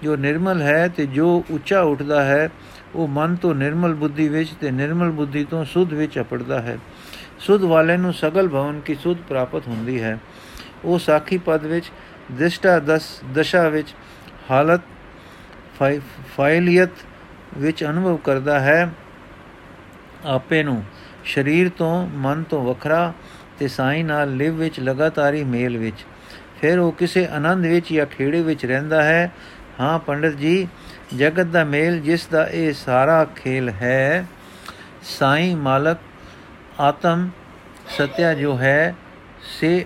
ਜੋ 0.04 0.16
ਨਿਰਮਲ 0.16 0.62
ਹੈ 0.62 0.88
ਤੇ 0.88 1.06
ਜੋ 1.06 1.44
ਉੱਚਾ 1.52 1.82
ਉੱਠਦਾ 1.82 2.24
ਹੈ, 2.24 2.50
ਉਹ 2.96 3.08
ਮਨ 3.08 3.36
ਤੋਂ 3.36 3.56
ਨਿਰਮਲ 3.56 3.94
ਬੁੱਧੀ 3.94 4.28
ਵਿੱਚ 4.28 4.50
ਤੇ 4.50 4.72
ਨਿਰਮਲ 4.72 5.12
ਬੁੱਧੀ 5.12 5.44
ਤੋਂ 5.44 5.66
ਸੁਧ 5.66 5.94
ਵਿੱਚ 5.94 6.20
ਅਪੜਦਾ 6.20 6.62
ਹੈ। 6.62 6.78
ਸੁਧ 7.40 7.62
ਵਾਲੇ 7.62 7.98
ਨੂੰ 7.98 8.14
ਸਗਲ 8.14 8.48
ਭਵਨ 8.48 8.80
ਕੀ 8.80 8.96
ਸੁਧ 8.96 9.18
ਪ੍ਰਾਪਤ 9.30 9.68
ਹੁੰਦੀ 9.68 10.04
ਹੈ। 10.04 10.20
ਉਹ 10.86 11.00
ਸਾਖੀ 11.00 11.38
ਪਦ 11.38 11.66
ਵਿੱਚ 11.66 11.92
ਦਿਸ਼ਟਾ 12.32 12.80
ਦਸ, 12.80 13.04
ਦਸ਼ਾ 13.34 13.68
ਵਿੱਚ, 13.70 13.94
ਹਾਲਤ 14.52 14.82
ਫਾਇਲੀਅਤ 16.38 16.90
ਵਿੱਚ 17.58 17.84
ਅਨੁਭਵ 17.84 18.18
ਕਰਦਾ 18.18 18.60
ਹੈ 18.60 18.90
ਆਪੇ 20.26 20.64
ਨੂੰ। 20.64 20.84
ਸਰੀਰ 21.26 21.70
ਤੋਂ 21.70 22.08
ਮਨ 22.08 22.44
ਤੋਂ 22.44 22.64
ਵੱਖਰਾ 22.64 23.14
ਤੇ 23.60 23.68
ਸਾਈ 23.68 24.04
ਨਾਲ 24.04 24.36
ਲਿਵ 24.36 24.56
ਵਿੱਚ 24.56 24.80
ਲਗਾਤਾਰੀ 24.80 25.44
ਮੇਲ 25.44 25.78
ਵਿੱਚ। 25.78 26.06
ਫਿਰ 26.62 26.80
ਉਹ 26.80 26.92
ਕਿਸੇ 26.92 27.26
ਆਨੰਦ 27.26 27.66
ਵਿੱਚ 27.66 27.94
ਜਾਂ 27.94 28.06
ਖੇੜੇ 28.06 28.42
ਵਿੱਚ 28.42 28.66
ਰਹਿੰਦਾ 28.66 29.04
ਹੈ। 29.04 29.32
ਹਾਂ, 29.80 30.00
ਪੰਡਤ 30.00 30.36
ਜੀ, 30.38 30.68
ਜਗਤ 31.18 31.46
ਦਾ 31.46 31.64
ਮੇਲ 31.64 32.00
ਜਿਸ 32.00 32.28
ਦਾ 32.28 32.48
ਇਹ 32.48 32.74
ਸਾਰਾ 32.74 33.26
ਖੇਲ 33.36 33.70
ਹੈ, 33.70 34.26
ਸਾਈ 35.04 35.54
ਮਾਲਕ 35.56 35.98
ਆਤਮ 36.80 37.30
ਸਤਿਆ 37.90 38.34
ਜੋ 38.34 38.58
ਹੈ, 38.58 38.96
ਸੇ 39.60 39.86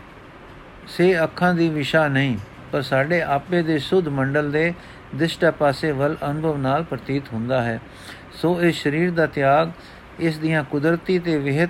ਸੇ 0.87 1.23
ਅੱਖਾਂ 1.23 1.53
ਦੀ 1.53 1.69
ਵਿਸ਼ਾ 1.69 2.07
ਨਹੀਂ, 2.07 2.37
ਪਰ 2.71 2.81
ਸਾਡੇ 2.81 3.21
ਆਪੇ 3.21 3.61
ਦੇ 3.61 3.77
ਸੁਧ 3.79 4.07
ਮੰਡਲ 4.07 4.51
ਦੇ 4.51 4.73
ਦਿਸ਼ਟਾ 5.15 5.51
ਪਾਸੇ 5.51 5.91
ਵੱਲ 5.91 6.15
ਅਨੁਭਵ 6.29 6.57
ਨਾਲ 6.57 6.83
ਪ੍ਰਤੀਤ 6.83 7.33
ਹੁੰਦਾ 7.33 7.61
ਹੈ। 7.61 7.79
ਸੋ 8.33 8.61
ਇਹ 8.61 8.71
ਸਰੀਰ 8.73 9.11
ਦਾ 9.11 9.25
ਤਿਆਗ, 9.25 9.71
ਇਸ 10.19 10.37
ਦੀਆਂ 10.37 10.63
ਕੁਦਰਤੀ 10.63 11.19
ਤੇ 11.19 11.37
ਵਿਹਿਤ 11.37 11.69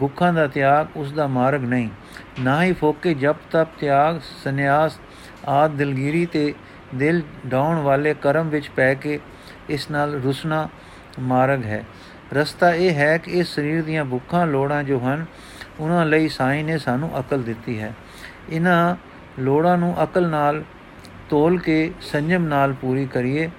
ਭੁੱਖਾਂ 0.00 0.32
ਦਾ 0.32 0.46
ਤਿਆਗ, 0.46 0.86
ਉਸ 0.96 1.12
ਦਾ 1.12 1.26
ਮਾਰਗ 1.26 1.64
ਨਹੀਂ। 1.64 1.88
ਨਾ 2.40 2.62
ਹੀ 2.62 2.72
ਫੋਕੇ 2.72 3.14
ਜਪ 3.14 3.36
ਤਪ 3.50 3.78
ਤਿਆਗ, 3.80 4.20
ਸੰਨਿਆਸ 4.44 4.98
ਆਦ 5.48 5.76
ਦਿਲਗੀਰੀ 5.76 6.24
ਤੇ 6.26 6.52
ਦਿਲ 6.94 7.22
ਡਾਉਣ 7.46 7.78
ਵਾਲੇ 7.78 8.14
ਕਰਮ 8.14 8.48
ਵਿੱਚ 8.48 8.68
ਪੈ 8.68 8.92
ਕੇ 8.94 9.18
ਇਸ 9.68 9.90
ਨਾਲ 9.90 10.14
ਰੁਸਨਾ 10.14 10.68
ਮਾਰਗ 11.20 11.64
ਹੈ। 11.64 11.84
ਰਸਤਾ 12.32 12.70
ਇਹ 12.70 12.94
ਹੈ 12.94 13.16
ਕਿ 13.18 13.30
ਇਸ 13.30 13.54
ਸਰੀਰ 13.54 13.82
ਦੀਆਂ 13.82 14.04
ਭੁੱਖਾਂ 14.04 14.46
ਲੋੜਾਂ 14.46 14.82
ਜੋ 14.82 14.98
ਹਨ, 14.98 15.24
ਉਹਨਾਂ 15.80 16.04
ਲਈ 16.06 16.28
ਸਾਈਂ 16.28 16.64
ਨੇ 16.64 16.78
ਸਾਨੂੰ 16.78 17.18
ਅਕਲ 17.20 17.42
ਦਿੱਤੀ 17.42 17.78
ਹੈ। 17.80 17.92
ਇਹਨਾਂ 18.50 18.96
ਲੋੜਾਂ 19.38 19.78
ਨੂੰ 19.78 20.04
ਅਕਲ 20.04 20.28
ਨਾਲ 20.28 20.64
ਤੋਲ 21.30 21.58
ਕੇ 21.58 21.92
ਸੰਜਮ 22.00 22.44
ਨਾਲ 22.44 22.72
ਪੂਰੀ 22.72 23.06
ਕਰੀਏ। 23.06 23.50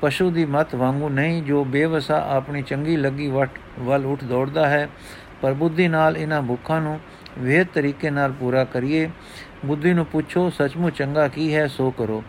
ਪਸ਼ੂ 0.00 0.30
ਦੀ 0.30 0.44
ਮਤ 0.44 0.74
ਵਾਂਗੂ 0.74 1.08
ਨਹੀਂ, 1.08 1.42
ਜੋ 1.42 1.64
ਬੇਵਸਾ 1.64 2.26
ਆਪਣੀ 2.30 2.62
ਚੰਗੀ 2.62 2.96
ਲੱਗੀ 2.96 3.30
ਵਟ 3.30 3.50
ਵੱਲ 3.78 4.06
ਉੱਠ 4.06 4.24
ਦੌੜਦਾ 4.24 4.68
ਹੈ, 4.68 4.88
ਪਰ 5.42 5.52
ਬੁੱਧੀ 5.52 5.88
ਨਾਲ 5.88 6.16
ਇਹਨਾਂ 6.16 6.42
ਭੁੱਖਾਂ 6.42 6.80
ਨੂੰ 6.80 7.00
ਵੇਦ 7.38 7.66
ਤਰੀਕੇ 7.74 8.10
ਨਾਲ 8.10 8.32
ਪੂਰਾ 8.32 8.64
ਕਰੀਏ। 8.64 9.10
ਬੁੱਧੀ 9.64 9.92
ਨੂੰ 9.92 10.06
ਪੁੱਛੋ, 10.06 10.50
ਸੱਚਮੁੱਚ 10.50 10.96
ਚੰਗਾ 10.96 11.28
ਕੀ 11.28 11.54
ਹੈ, 11.54 11.66
ਸੋ 11.66 11.90
ਕਰੋ। 11.90 12.24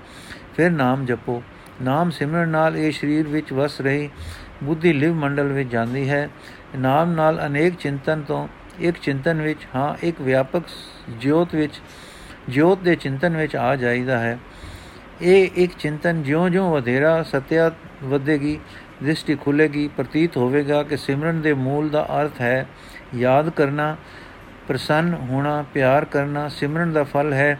ਫਿਰ 0.55 0.71
ਨਾਮ 0.71 1.05
ਜਪੋ। 1.05 1.43
ਨਾਮ 1.81 2.09
ਸਿਮਰਨ 2.09 2.49
ਨਾਲ 2.49 2.77
ਇਹ 2.77 2.91
ਸਰੀਰ 2.91 3.27
ਵਿੱਚ 3.27 3.53
ਵਸ 3.53 3.81
ਰਹੀ 3.81 4.09
ਬੁੱਧੀ 4.63 4.93
ਲਿਵ 4.93 5.13
ਮੰਡਲ 5.13 5.47
ਵਿੱਚ 5.47 5.69
ਜਾਂਦੀ 5.69 6.09
ਹੈ। 6.09 6.29
ਨਾਮ 6.77 7.11
ਨਾਲ 7.11 7.45
ਅਨੇਕ 7.45 7.75
ਚਿੰਤਨ 7.75 8.21
ਤੋਂ 8.21 8.47
ਇੱਕ 8.79 8.97
ਚਿੰਤਨ 9.01 9.41
ਵਿੱਚ, 9.41 9.59
ਹਾਂ, 9.75 9.95
ਇੱਕ 10.03 10.21
ਵਿਆਪਕ 10.21 10.63
ਜੋਤ 11.09 11.55
ਵਿੱਚ 11.55 11.81
ਜੋਤ 12.49 12.77
ਦੇ 12.77 12.95
ਚਿੰਤਨ 12.95 13.37
ਵਿੱਚ 13.37 13.55
ਆ 13.55 13.75
ਜਾਈਦਾ 13.75 14.19
ਹੈ। 14.19 14.39
ਇਹ 15.21 15.49
ਇੱਕ 15.55 15.71
ਚਿੰਤਨ 15.79 16.23
ਜਿਉਂ-ਜਿਉਂ 16.23 16.71
ਵਧੇਰਾ 16.71 17.23
ਸਤਿਆ 17.23 17.71
ਵਧੇਗੀ, 18.03 18.59
ਦ੍ਰਿਸ਼ਟੀ 19.03 19.35
ਖੁੱਲੇਗੀ 19.35 19.87
ਪ੍ਰਤੀਤ 19.87 20.37
ਹੋਵੇਗਾ 20.37 20.83
ਕਿ 20.83 20.97
ਸਿਮਰਨ 20.97 21.41
ਦੇ 21.41 21.53
ਮੂਲ 21.53 21.89
ਦਾ 21.89 22.07
ਅਰਥ 22.21 22.41
ਹੈ 22.41 22.67
ਯਾਦ 23.15 23.49
ਕਰਨਾ, 23.49 23.97
ਪ੍ਰਸੰਨ 24.67 25.13
ਹੋਣਾ, 25.13 25.65
ਪਿਆਰ 25.73 26.05
ਕਰਨਾ, 26.05 26.49
ਸਿਮਰਨ 26.49 26.93
ਦਾ 26.93 27.03
ਫਲ 27.03 27.33
ਹੈ, 27.33 27.59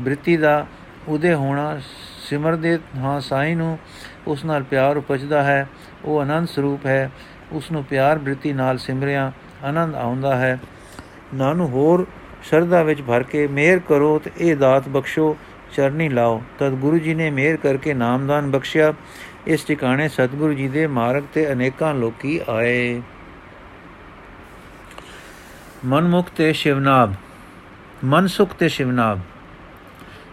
ਬ੍ਰਿਤੀ 0.00 0.36
ਦਾ 0.36 0.66
ਉਦੇ 1.08 1.34
ਹੋਣਾ, 1.34 1.80
ਸਿਮਰਦੇ 2.28 2.78
ਹਾਂ 2.96 3.20
ਸਾਈ 3.20 3.54
ਨੂੰ 3.54 3.78
ਉਸ 4.26 4.44
ਨਾਲ 4.44 4.62
ਪਿਆਰ 4.62 4.96
ਉਪਜਦਾ 4.96 5.42
ਹੈ, 5.42 5.68
ਉਹ 6.04 6.20
ਆਨੰਦ 6.20 6.48
ਸਰੂਪ 6.48 6.86
ਹੈ, 6.86 7.10
ਉਸ 7.52 7.72
ਨੂੰ 7.72 7.84
ਪਿਆਰ 7.84 8.18
ਬ੍ਰਿਤੀ 8.18 8.52
ਨਾਲ 8.52 8.78
ਸਿਮਰਿਆ, 8.78 9.32
ਆਨੰਦ 9.64 9.94
ਆਉਂਦਾ 9.94 10.36
ਹੈ। 10.36 10.58
ਨਾਨੂੰ 11.34 11.68
ਹੋਰ 11.68 12.06
ਸ਼ਰਧਾ 12.42 12.82
ਵਿੱਚ 12.82 13.02
ਭਰ 13.02 13.22
ਕੇ 13.22 13.46
ਮਿਹਰ 13.46 13.78
ਕਰੋ 13.78 14.18
ਤੇ 14.18 14.30
ਇਹ 14.38 14.56
ਦਾਤ 14.56 14.88
ਬਖਸ਼ੋ, 14.88 15.36
ਚਰਨੀ 15.76 16.08
ਲਾਓ। 16.08 16.42
ਤਦ 16.58 16.74
ਗੁਰੂ 16.74 16.98
ਜੀ 16.98 17.14
ਨੇ 17.14 17.30
ਮਿਹਰ 17.30 17.56
ਕਰਕੇ 17.56 17.94
ਨਾਮਦਾਨ 17.94 18.50
ਬਖਸ਼ਿਆ। 18.50 18.92
ਇਸ 19.46 19.64
ਟਿਕਾਣੇ 19.64 20.08
ਸਤਿਗੁਰੂ 20.08 20.52
ਜੀ 20.52 20.68
ਦੇ 20.68 20.86
ਮਾਰਗ 20.86 21.24
ਤੇ 21.34 21.50
ਅਨੇਕਾਂ 21.52 21.94
ਲੋਕੀ 21.94 22.40
ਆਏ। 22.48 23.00
ਮਨਮੁਖ 25.84 26.30
ਤੇ 26.36 26.52
ਸ਼ਿਵਨਾਬ 26.52 27.14
ਮਨਸੁਖ 28.04 28.54
ਤੇ 28.54 28.68
ਸ਼ਿਵਨਾਬ 28.68 29.20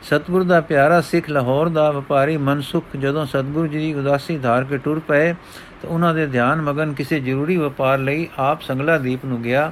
ਸਤਗੁਰ 0.03 0.43
ਦਾ 0.43 0.59
ਪਿਆਰਾ 0.61 0.99
ਸਿੱਖ 1.01 1.29
ਲਾਹੌਰ 1.29 1.69
ਦਾ 1.69 1.89
ਵਪਾਰੀ 1.91 2.37
ਮਨਸੁਖ 2.37 2.95
ਜਦੋਂ 2.97 3.25
ਸਤਗੁਰ 3.25 3.67
ਜੀ 3.67 3.77
ਦੀ 3.77 3.93
ਉਦਾਸੀ 3.93 4.37
ਧਾਰ 4.37 4.63
ਕੇ 4.63 4.77
ਟੁਰ 4.77 4.99
ਪਏ 4.99 5.33
ਤਾਂ 5.81 5.89
ਉਹਨਾਂ 5.89 6.13
ਦੇ 6.13 6.25
ਧਿਆਨ 6.27 6.61
ਮਗਨ 6.61 6.93
ਕਿਸੇ 6.93 7.19
ਜ਼ਰੂਰੀ 7.19 7.57
ਵਪਾਰ 7.57 7.99
ਲਈ 7.99 8.27
ਆਪ 8.37 8.61
ਸੰਗਲਾ 8.61 8.97
ਦੀਪ 8.97 9.25
ਨੂੰ 9.25 9.41
ਗਿਆ। 9.41 9.71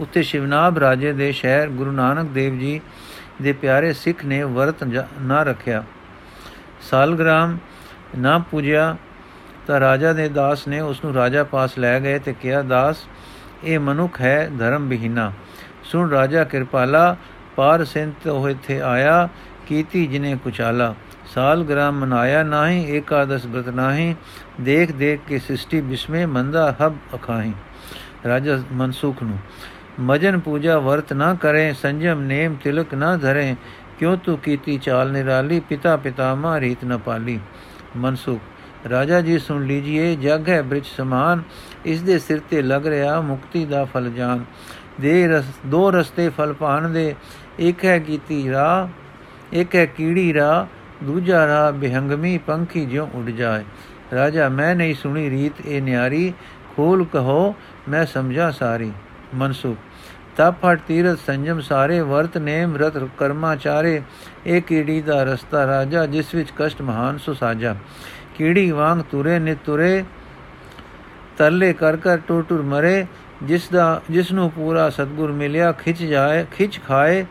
ਉੱਤੇ 0.00 0.22
ਸ਼ਿਵਨਾਬ 0.22 0.78
ਰਾਜੇ 0.78 1.12
ਦੇ 1.12 1.30
ਸ਼ਹਿਰ 1.32 1.68
ਗੁਰੂ 1.68 1.90
ਨਾਨਕ 1.92 2.28
ਦੇਵ 2.30 2.58
ਜੀ 2.58 2.80
ਦੇ 3.42 3.52
ਪਿਆਰੇ 3.52 3.92
ਸਿੱਖ 3.92 4.24
ਨੇ 4.24 4.42
ਵਰਤ 4.44 4.84
ਨਾ 5.20 5.42
ਰੱਖਿਆ। 5.42 5.82
ਸਾਲਗ੍ਰਾਮ 6.90 7.56
ਨਾ 8.18 8.38
ਪੂਜਿਆ 8.50 8.96
ਤਾਂ 9.66 9.80
ਰਾਜਾ 9.80 10.12
ਦੇ 10.12 10.28
ਦਾਸ 10.28 10.66
ਨੇ 10.68 10.80
ਉਸ 10.80 11.04
ਨੂੰ 11.04 11.14
ਰਾਜਾ 11.14 11.44
ਪਾਸ 11.44 11.78
ਲੈ 11.78 11.98
ਗਏ 12.00 12.18
ਤੇ 12.18 12.32
ਕਿਹਾ, 12.32 12.62
ਦਾਸ, 12.62 12.96
ਇਹ 13.64 13.78
ਮਨੁੱਖ 13.78 14.20
ਹੈ 14.20 14.50
ਧਰਮ 14.58 14.88
ਬਿਹੀਨਾ 14.88 15.32
ਸੁਣ 15.84 16.10
ਰਾਜਾ, 16.10 16.44
ਕਿਰਪਾਲਾ, 16.44 17.16
ਪਾਰ 17.56 17.84
ਸਿੰਤ 17.84 18.26
ਹੋਏ 18.26 18.54
ਥੇ 18.64 18.80
ਆਇਆ, 18.80 19.28
ਕੀਤੀ 19.68 20.06
ਜਿਨੇ 20.06 20.36
ਕੁਚਾਲਾ। 20.44 20.94
ਸਾਲ 21.34 21.62
ਗ੍ਰਾਮ 21.64 21.98
ਮਨਾਇਆ 21.98 22.42
ਨਾਹੀ, 22.42 22.84
ਏਕਾਦਸ 22.90 23.46
ਬ੍ਰਤ 23.46 23.68
ਨਾਹੀ 23.68 24.14
ਦੇਖ 24.60 24.92
ਦੇਖ 24.92 25.20
ਕੇ 25.28 25.38
ਸ੍ਰਿਸ਼ਟੀ 25.38 25.80
ਬਿਸਮੇ 25.80 26.24
ਮੰਦਾ 26.26 26.74
ਹਬ 26.82 26.96
ਅਖਾਹੀ। 27.14 27.52
ਰਾਜਾ 28.26 28.58
ਮਨਸੂਖ 28.72 29.22
ਨੂੰ 29.22 29.38
ਮਜਨ 30.00 30.38
ਪੂਜਾ 30.38 30.78
ਵਰਤ 30.78 31.12
ਨਾ 31.12 31.34
ਕਰੇ, 31.34 31.72
ਸੰਜਮ 31.72 32.20
ਨੇਮ 32.20 32.56
ਤਿਲਕ 32.64 32.94
ਨਾ 32.94 33.16
ਧਰੇ, 33.16 33.56
ਕਿਉ 33.98 34.16
ਤੂੰ 34.16 34.38
ਕੀਤੀ 34.38 34.78
ਚਾਲ 34.78 35.12
ਨਿਰਾਲੀ, 35.12 35.60
ਪਿਤਾ 35.60 35.96
ਪਿਤਾਮਾ 35.96 36.60
ਰੀਤ 36.60 36.84
ਨ 36.84 36.98
ਪਾਲੀ। 36.98 37.40
ਮਨਸੂਖ, 37.96 38.40
ਰਾਜਾ 38.90 39.20
ਜੀ 39.20 39.38
ਸੁਣ 39.38 39.66
ਲੀਜੀਏ, 39.66 40.16
ਜਗ 40.16 40.48
ਹੈ 40.48 40.62
ਬ੍ਰਿਜ 40.62 40.84
ਸਮਾਨ, 40.84 41.42
ਇਸ 41.86 42.02
ਦੇ 42.02 42.18
ਸਿਰ 42.18 42.40
ਤੇ 42.50 42.62
ਲੱਗ 42.62 42.86
ਰਿਹਾ 42.86 43.20
ਮੁਕਤੀ 43.20 43.64
ਦਾ 43.64 43.84
ਫਲ 43.84 44.10
ਜਾਨ। 44.10 44.44
ਦੇ 45.00 45.28
ਰਸ, 45.28 45.44
ਦੋ 45.66 45.90
ਰਸਤੇ 45.90 46.28
ਫਲ 46.28 46.52
ਪਾਣ 46.52 46.88
ਦੇ, 46.88 47.14
ਇੱਕ 47.58 47.84
ਹੈ 47.84 47.98
ਕੀਤੀ 47.98 48.50
ਰਾ 48.50 48.88
ਇੱਕ 49.52 49.74
ਹੈ 49.74 49.86
ਕੀੜੀ 49.86 50.34
ਰਾ 50.34 50.66
ਦੂਜਾ 51.02 51.46
ਰਾ 51.46 51.70
ਬਿਹੰਗਮੀ 51.70 52.38
ਪੰਖੀ 52.38 52.86
ਜਿਉ 52.86 53.08
ਉੱਡ 53.14 53.30
ਜਾਏ। 53.30 53.64
ਰਾਜਾ, 54.14 54.48
ਮੈਂ 54.48 54.74
ਨਹੀਂ 54.76 54.94
ਸੁਣੀ 54.94 55.30
ਰੀਤ 55.30 55.66
ਇਹ 55.66 55.82
ਨਿਆਰੀ, 55.82 56.32
ਖੋਲ 56.76 57.04
ਕਹੋ, 57.04 57.54
ਮੈਂ 57.88 58.06
ਸਮਝਾ 58.06 58.50
ਸਾਰੀ। 58.50 58.92
ਮਨਸੂਖ 59.34 59.76
ਤਪ 60.40 60.64
ਹਟ 60.64 60.80
ਤੀਰਤ 60.88 61.18
ਸੰਜਮ 61.26 61.60
ਸਾਰੇ 61.60 62.00
ਵਰਤ 62.00 62.38
ਨੇਮ 62.38 62.76
ਰਤ 62.76 62.92
ਕਰਮਾ 63.18 63.56
ਚਾਰੇ, 63.56 64.02
ਇਹ 64.46 64.62
ਕੀੜੀ 64.62 65.00
ਦਾ 65.02 65.22
ਰਸਤਾ 65.22 65.66
ਰਾਜਾ, 65.66 66.06
ਜਿਸ 66.06 66.34
ਵਿੱਚ 66.34 66.52
ਕਸ਼ਟ 66.58 66.82
ਮਹਾਨ 66.82 67.18
ਸੁਸਾਜਾ 67.18 67.74
ਕੀੜੀ 68.34 68.70
ਵਾਂਗ 68.70 69.00
ਤੁਰੇ 69.10 69.38
ਨਿ 69.38 69.54
ਤੁਰੇ 69.54 70.04
ਤਰਲੇ 71.38 71.72
ਕਰ 71.72 71.96
ਕਰ 71.96 72.18
ਟੁਰ 72.18 72.44
ਟੁਰ 72.48 72.62
ਮਰੇ। 72.62 73.06
ਜਿਸ 73.42 73.68
ਦਾ, 73.68 74.02
ਜਿਸ 74.10 74.32
ਨੂੰ 74.32 74.50
ਪੂਰਾ 74.50 74.90
ਸਤਗੁਰ 74.90 75.32
ਮਿਲਿਆ, 75.32 75.72
ਖਿੱਚ 75.72 76.02
ਜਾਏ, 76.02 76.46
ਖਿੱਚ 76.52 76.80
ਖਾਏ, 76.88 77.26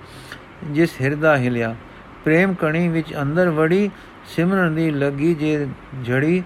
ਜਿਸ 0.71 0.89
ਹਿਰਦਾ 1.01 1.37
ਹਿਲਿਆ। 1.37 1.75
ਪ੍ਰੇਮ 2.23 2.53
ਕਣੀ 2.53 2.87
ਵਿੱਚ 2.87 3.13
ਅੰਦਰ 3.21 3.49
ਵੜੀ, 3.49 3.89
ਸਿਮਰਨ 4.35 4.75
ਦੀ 4.75 4.91
ਲੱਗੀ 4.91 5.33
ਜੇ 5.33 5.67
ਝੜੀ। 6.05 6.43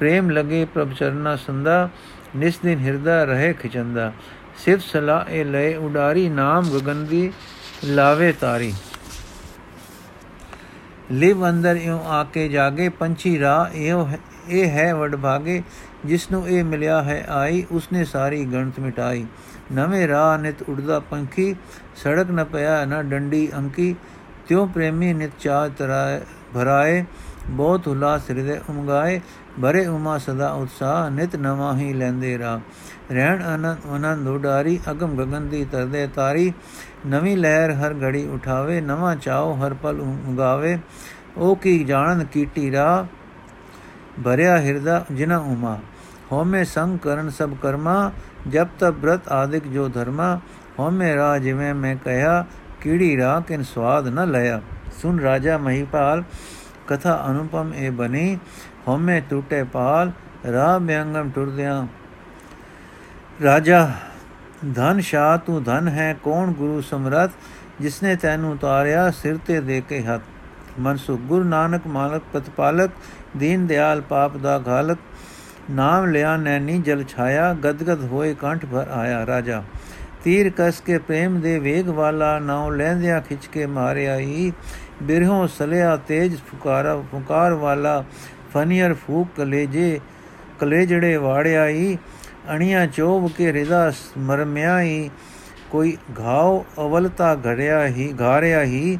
ਪ੍ਰੇਮ 0.00 0.30
ਲਗੇ 0.30 0.64
ਪ੍ਰਭ 0.64 0.92
ਚਰਨਾ 0.92 1.36
ਸੰਦਾ 1.36 1.88
ਨਿਸ 2.36 2.58
ਦਿਨ 2.58 2.78
ਹਿਰਦਾ 2.78 3.24
ਰਹੇ 3.24 3.52
ਖਿਚੰਦਾ। 3.52 4.12
ਸਿਫ 4.64 4.80
ਸਲਾ 4.82 5.24
ਇਹ 5.28 5.44
ਲੈ, 5.44 5.76
ਉਡਾਰੀ 5.76 6.28
ਨਾਮ 6.28 6.70
ਗਗਨ 6.70 7.06
ਲਾਵੇ 7.84 8.32
ਤਾਰੀ। 8.32 8.72
ਲਿਵ 11.12 11.48
ਅੰਦਰ 11.48 11.76
ਇਉ 11.76 11.98
ਆ 12.06 12.22
ਕੇ 12.24 12.48
ਜਾਗੇ, 12.48 12.88
ਪੰਛੀ 12.88 13.38
ਰਾ 13.38 13.70
ਇਹ 13.74 14.16
ਇਹ 14.48 14.68
ਹੈ 14.68 14.94
ਵਡਭਾਗੇ 14.94 15.62
ਜਿਸ 16.04 16.30
ਨੂੰ 16.30 16.48
ਇਹ 16.48 16.64
ਮਿਲਿਆ 16.64 17.02
ਹੈ 17.02 17.24
ਆਈ, 17.28 17.64
ਉਸਨੇ 17.72 18.04
ਸਾਰੀ 18.04 18.44
ਗਣਤ 18.44 18.80
ਮਿਟਾਈ। 18.80 19.24
ਨਵੇਂ 19.72 20.06
ਰਾਹ 20.08 20.38
ਨਿਤ 20.38 20.62
ਉੜਦਾ 20.62 20.98
ਪੰਖੀ, 21.00 21.54
ਸੜਕ 21.96 22.30
ਨ 22.30 22.44
ਪਿਆ 22.44 22.84
ਨਾ 22.84 23.02
ਡੰਡੀ 23.02 23.48
ਅੰਕੀ, 23.58 23.94
ਤਿਉ 24.48 24.66
ਪ੍ਰੇਮੀ 24.66 25.12
ਨਿਤ 25.12 25.30
ਚਾਹ 25.40 25.68
ਤਰਾਏ, 25.68 26.20
ਭਰਾਏ, 26.54 27.04
ਬਹੁਤ 27.48 27.88
ਹੁਲਾਸ 27.88 28.30
ਹਿਰਦੇ 28.30 28.60
ਉਮਗਾਏ 28.70 29.20
ਬਰੇ 29.60 29.86
ਉਮਾ 29.86 30.18
ਸਦਾ 30.18 30.50
ਉਤਸਾਹ, 30.52 31.10
ਨਿਤ 31.10 31.36
ਨਵਾਂ 31.36 31.76
ਹੀ 31.76 31.92
ਲੈਂਦੇ 31.92 32.38
ਰਾ 32.38 32.60
ਰਹਿਣ 33.12 33.42
ਅਨੰਦ 33.54 33.76
ਅਨੰਦ 33.96 34.28
ਉਡਾਰੀ, 34.28 34.80
ਅਗਮ 34.90 35.16
ਗਗਨ 35.16 35.48
ਦੀ 35.48 35.64
ਤਰਦੇ 35.64 36.06
ਤਾਰੀ। 36.06 36.52
ਨਵੀਂ 37.06 37.36
ਲਹਿਰ 37.36 37.72
ਹਰ 37.72 37.94
ਘੜੀ 38.02 38.26
ਉਠਾਵੇ, 38.28 38.80
ਨਵਾਂ 38.80 39.16
ਚਾਉ 39.16 39.54
ਹਰ 39.54 39.74
ਪਲ 39.74 40.00
ਉਗਾਵੇ। 40.00 40.78
ਉਹ 41.36 41.56
ਕੀ 41.56 41.84
ਜਾਣਨ 41.84 42.24
ਕੀਟੀ 42.24 42.72
ਰਾ 42.72 43.06
ਭਰਿਆ 44.24 44.58
ਹਿਰਦਾ 44.58 45.04
ਜਿਨਾ 45.12 45.38
ਉਮਾ। 45.38 45.78
ਹੋਮੇ 46.32 46.64
ਸੰਗ 46.64 46.98
ਕਰਨ 46.98 47.30
ਸਭ 47.30 47.50
ਕਰਮਾ 47.62 48.12
ਜਬ 48.48 48.68
ਤਬ 48.78 48.94
ਬ੍ਰਤ 48.94 49.28
ਆਦਿਕ 49.28 49.66
ਜੋ 49.66 49.88
ਧਰਮਾ। 49.88 50.40
ਹੋਮੇ 50.78 51.16
ਰਾ 51.16 51.38
ਜਿਵੇਂ 51.38 51.74
ਮੈਂ 51.74 51.96
ਕਹਿਆ, 52.04 52.44
ਕੀੜੀ 52.80 53.16
ਰਾ 53.16 53.40
ਕਿਨ 53.40 53.62
ਸਵਾਦ 53.62 54.08
ਨ 54.08 54.30
ਲਿਆ। 54.30 54.60
ਸੁਨ 55.02 55.20
ਰਾਜਾ 55.20 55.58
ਮਹੀਪਾਲ, 55.58 56.22
ਕਥਾ 56.86 57.24
ਅਨੁਪਮ 57.30 57.72
ਇਹ 57.74 57.90
ਬਣੀ। 57.90 58.38
ਹੋਮੇ 58.88 59.20
ਟੁੱਟੇ 59.20 59.62
ਪਾਲ 59.64 60.10
ਰਾ 60.52 60.78
ਬਿਅੰਗਮ 60.78 61.30
ਟੁਰਦਿਆਂ 61.30 61.86
ਰਾਜਾ, 63.44 63.90
ਧਨ 64.74 65.00
ਸ਼ਾ 65.00 65.36
ਤੂੰ 65.36 65.62
ਧਨ 65.62 65.88
ਹੈ, 65.88 66.16
ਕੌਣ 66.24 66.52
ਗੁਰੂ 66.52 66.80
ਸਮਰਤ 66.80 67.30
ਜਿਸਨੇ 67.80 68.14
ਤੈਨੂੰ 68.16 68.52
ਉਤਾਰਿਆ 68.52 69.10
ਸਿਰ 69.10 69.36
ਤੇ 69.46 69.60
ਦੇ 69.60 69.80
ਕੇ 69.88 70.02
ਹੱਥ। 70.02 70.22
ਮਨਸੁਖ, 70.80 71.20
ਗੁਰੂ 71.20 71.44
ਨਾਨਕ 71.44 71.86
ਮਾਲਕ 71.86 72.22
ਪਤਪਾਲਕ 72.32 72.90
ਦੀਨ 73.36 73.66
ਦਿਆਲ, 73.66 74.00
ਪਾਪ 74.00 74.36
ਦਾ 74.36 74.62
ਘਾਲਕ। 74.68 74.98
ਨਾਮ 75.70 76.06
ਲਿਆ, 76.06 76.36
ਨੈਣੀ 76.36 76.78
ਜਲ 76.78 77.04
ਛਾਇਆ, 77.04 77.52
ਗਦਗਦ 77.54 78.04
ਹੋਏ, 78.04 78.34
ਕੰਠ 78.34 78.66
ਭਰ 78.66 78.88
ਆਇਆ 78.88 79.26
ਰਾਜਾ। 79.26 79.62
ਤੀਰ 80.24 80.50
ਕਸ 80.56 80.80
ਕੇ 80.80 80.98
ਪ੍ਰੇਮ 80.98 81.40
ਦੇ 81.40 81.58
ਵੇਗ 81.58 81.88
ਵਾਲਾ, 81.88 82.38
ਨਾਉ 82.38 82.70
ਲੈਂਦਿਆਂ 82.70 83.20
ਖਿੱਚ 83.20 83.46
ਕੇ 83.46 83.66
ਮਾਰਿਆ 83.66 84.16
ਹੀ 84.16 84.52
ਬਿਰਹੋਂ 85.02 85.46
ਸਲਿਆ, 85.48 85.96
ਤੇਜ 85.96 86.36
ਫੁਕਾਰਾ 86.50 86.96
ਫੁਕਾਰ 87.10 87.54
ਵਾਲਾ 87.54 88.04
ਫਨੀਅਰ 88.54 88.94
ਫੂਕ 88.94 89.28
ਕਲੇਜੇ 89.36 90.00
ਕਲੇਜੜੇ 90.60 91.16
ਵਾੜਿਆ 91.16 91.66
ਹੀ 91.68 91.98
ਅਣੀਆਂ 92.54 92.86
ਚੋਬ 92.86 93.30
ਕੇ 93.38 93.52
ਰਿਦਾ 93.52 93.92
ਮਰਮਿਆ 94.18 94.80
ਹੀ 94.80 95.10
ਕੋਈ 95.70 95.96
ਘਾਉ 96.20 96.64
ਅਵਲਤਾ 96.78 97.34
ਘੜਿਆ 97.46 97.86
ਹੀ, 97.86 98.14
ਘਾਰਿਆ 98.20 98.62
ਹੀ, 98.62 98.98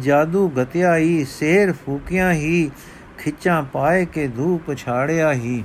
ਜਾਦੂ 0.00 0.48
ਗਤਿਆ 0.48 0.96
ਹੀ 0.96 1.24
ਸੇਰ 1.24 1.72
ਫੂਕਿਆ 1.72 2.32
ਹੀ, 2.32 2.70
ਖਿੱਚਾਂ 3.18 3.62
ਪਾਏ 3.62 4.04
ਕੇ 4.04 4.28
ਧੂਪ 4.28 4.74
ਛਾੜਿਆ 4.74 5.32
ਹੀ। 5.32 5.64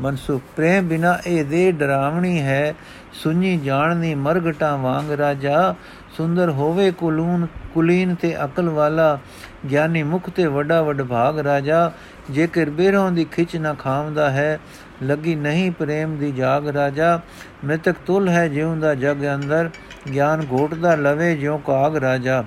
ਮਨਸੁਖ 0.00 0.42
ਪ੍ਰੇਮ 0.56 0.88
ਬਿਨਾ 0.88 1.18
ਇਹ 1.26 1.44
ਦੇ 1.44 1.72
ਡਰਾਵਣੀ 1.72 2.40
ਹੈ 2.40 2.74
ਸੁਣੀ 3.12 3.56
ਜਾਣਨੀ 3.56 4.14
ਮਰਗਟਾਂ 4.14 4.78
ਵਾਂਗ 4.78 5.12
ਰਾਜਾ 5.12 5.74
ਸੁੰਦਰ 6.16 6.50
ਹੋਵੇ 6.50 6.90
ਕੁਲੂਨ, 6.90 7.46
ਕੁਲੀਨ 7.74 8.14
ਤੇ 8.14 8.34
ਅਕਲ 8.44 8.68
ਵਾਲਾ, 8.68 9.18
ਗਿਆਨੀ 9.70 10.02
ਮੁਖ 10.02 10.30
ਤੇ 10.30 10.46
ਵੱਡਾ 10.46 10.82
ਵੱਡ 10.82 11.02
ਭਾਗ 11.02 11.38
ਰਾਜਾ 11.38 11.92
ਜੇਕਰ 12.30 12.70
ਬੇਰੋਂ 12.70 13.10
ਦੀ 13.10 13.24
ਖਿੱਚ 13.24 13.56
ਨਾ 13.56 13.74
ਖਾਮਦਾ 13.74 14.30
ਹੈ, 14.30 14.60
ਲੱਗੀ 15.02 15.34
ਨਹੀਂ 15.34 15.70
ਪ੍ਰੇਮ 15.70 16.16
ਦੀ 16.16 16.30
ਜਾਗ 16.32 16.68
ਰਾਜਾ। 16.68 17.20
ਮ੍ਰਿਤਕ 17.64 17.96
ਤੁਲ 18.06 18.28
ਹੈ 18.28 18.48
ਜਿਉਂਦਾ 18.48 18.94
ਜਗ 18.94 19.24
ਅੰਦਰ, 19.34 19.70
ਗਿਆਨ 20.14 20.46
ਘੋਟਦਾ 20.52 20.94
ਲਵੇ 20.94 21.36
ਜਿਉ 21.36 21.58
ਕਾਗ 21.58 21.96
ਰਾਜਾ। 21.96 22.44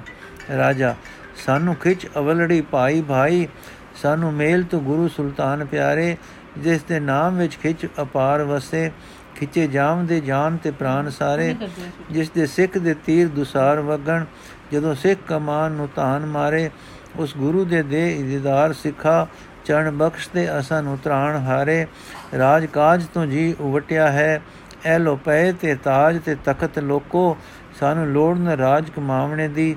ਰਾਜਾ, 0.58 0.96
ਸਾਨੂੰ 1.46 1.76
ਖਿੱਚ 1.76 2.08
ਅਵਲੜੀ 2.18 2.62
ਭਾਈ 2.62 3.02
ਭਾਈ, 3.02 3.48
ਸਾਨੂੰ 4.02 4.34
ਮੇਲ 4.34 4.64
ਤੋਂ 4.64 4.82
ਗੁਰੂ 4.82 5.08
ਸੁਲਤਾਨ 5.08 5.66
ਪਿਆਰੇ, 5.66 6.18
ਜਿਸ 6.58 6.84
ਦੇ 6.84 7.00
ਨਾਮ 7.00 7.38
ਵਿੱਚ 7.38 7.58
ਖਿੱਚ 7.58 7.88
ਅਪਾਰ 8.02 8.44
ਵਸੇ। 8.44 8.92
ਖਿੱਚੇ 9.38 9.68
ਜਾਮ 9.68 10.06
ਦੇ 10.06 10.20
ਜਾਨ 10.20 10.58
ਤੇ 10.58 10.72
ਪ੍ਰਾਨ 10.72 11.10
ਸਾਰੇ 11.10 11.56
ਜਿਸ 12.12 12.30
ਦੇ 12.30 12.46
ਸਿੱਖ 12.46 12.78
ਦੇ 12.78 12.94
ਤੀਰ 13.06 13.28
ਦੁਸਾਰ 13.28 13.80
ਵਗਣ 13.80 14.26
ਜਦੋਂ 14.72 14.96
ਸਿੱਖ 14.96 15.20
ਕਮਾਨ 15.28 15.72
ਨੂੰ 15.72 15.90
ਤਾਨ 15.96 16.26
ਮਾਰੇ 16.26 16.70
ਉਸ 17.16 17.38
ਗੁਰੂ 17.38 17.66
ਦੇ 17.66 17.82
ਦੇ 17.84 18.12
ਇਜ਼ਦਾਰ 18.18 18.74
ਸਿੱਖਾ 18.74 19.28
ਚਰਨ 19.66 19.98
ਬਖਸ਼ 19.98 20.30
ਤੇ 20.30 20.48
ਅਸਾਂ 20.60 20.84
ਨੂੰ 20.84 20.98
ਤਰਾਣ 21.04 21.36
ਹਾਰੇ। 21.38 21.86
ਰਾਜ 22.38 22.66
ਕਾਜ 22.66 23.06
ਤੋਂ 23.06 23.26
ਜੀ 23.26 23.56
ਉਵਟਿਆ 23.60 24.12
ਹੈ 24.12 24.42
ਐ 24.86 24.98
ਲੋ 25.00 25.16
ਪਏ 25.16 25.52
ਤੇ 25.52 25.76
ਤਾਜ 25.76 26.20
ਤੇ 26.26 26.36
ਤਖਤ 26.46 26.80
ਲੋਕੋ 26.80 27.38
ਸਾਨੂੰ 27.80 28.08
ਲੋੜ 28.08 28.38
ਨ 28.38 28.48
ਰਾਜ 28.48 28.90
ਕਮਾਵਣੇ 28.90 29.48
ਦੀ। 29.48 29.76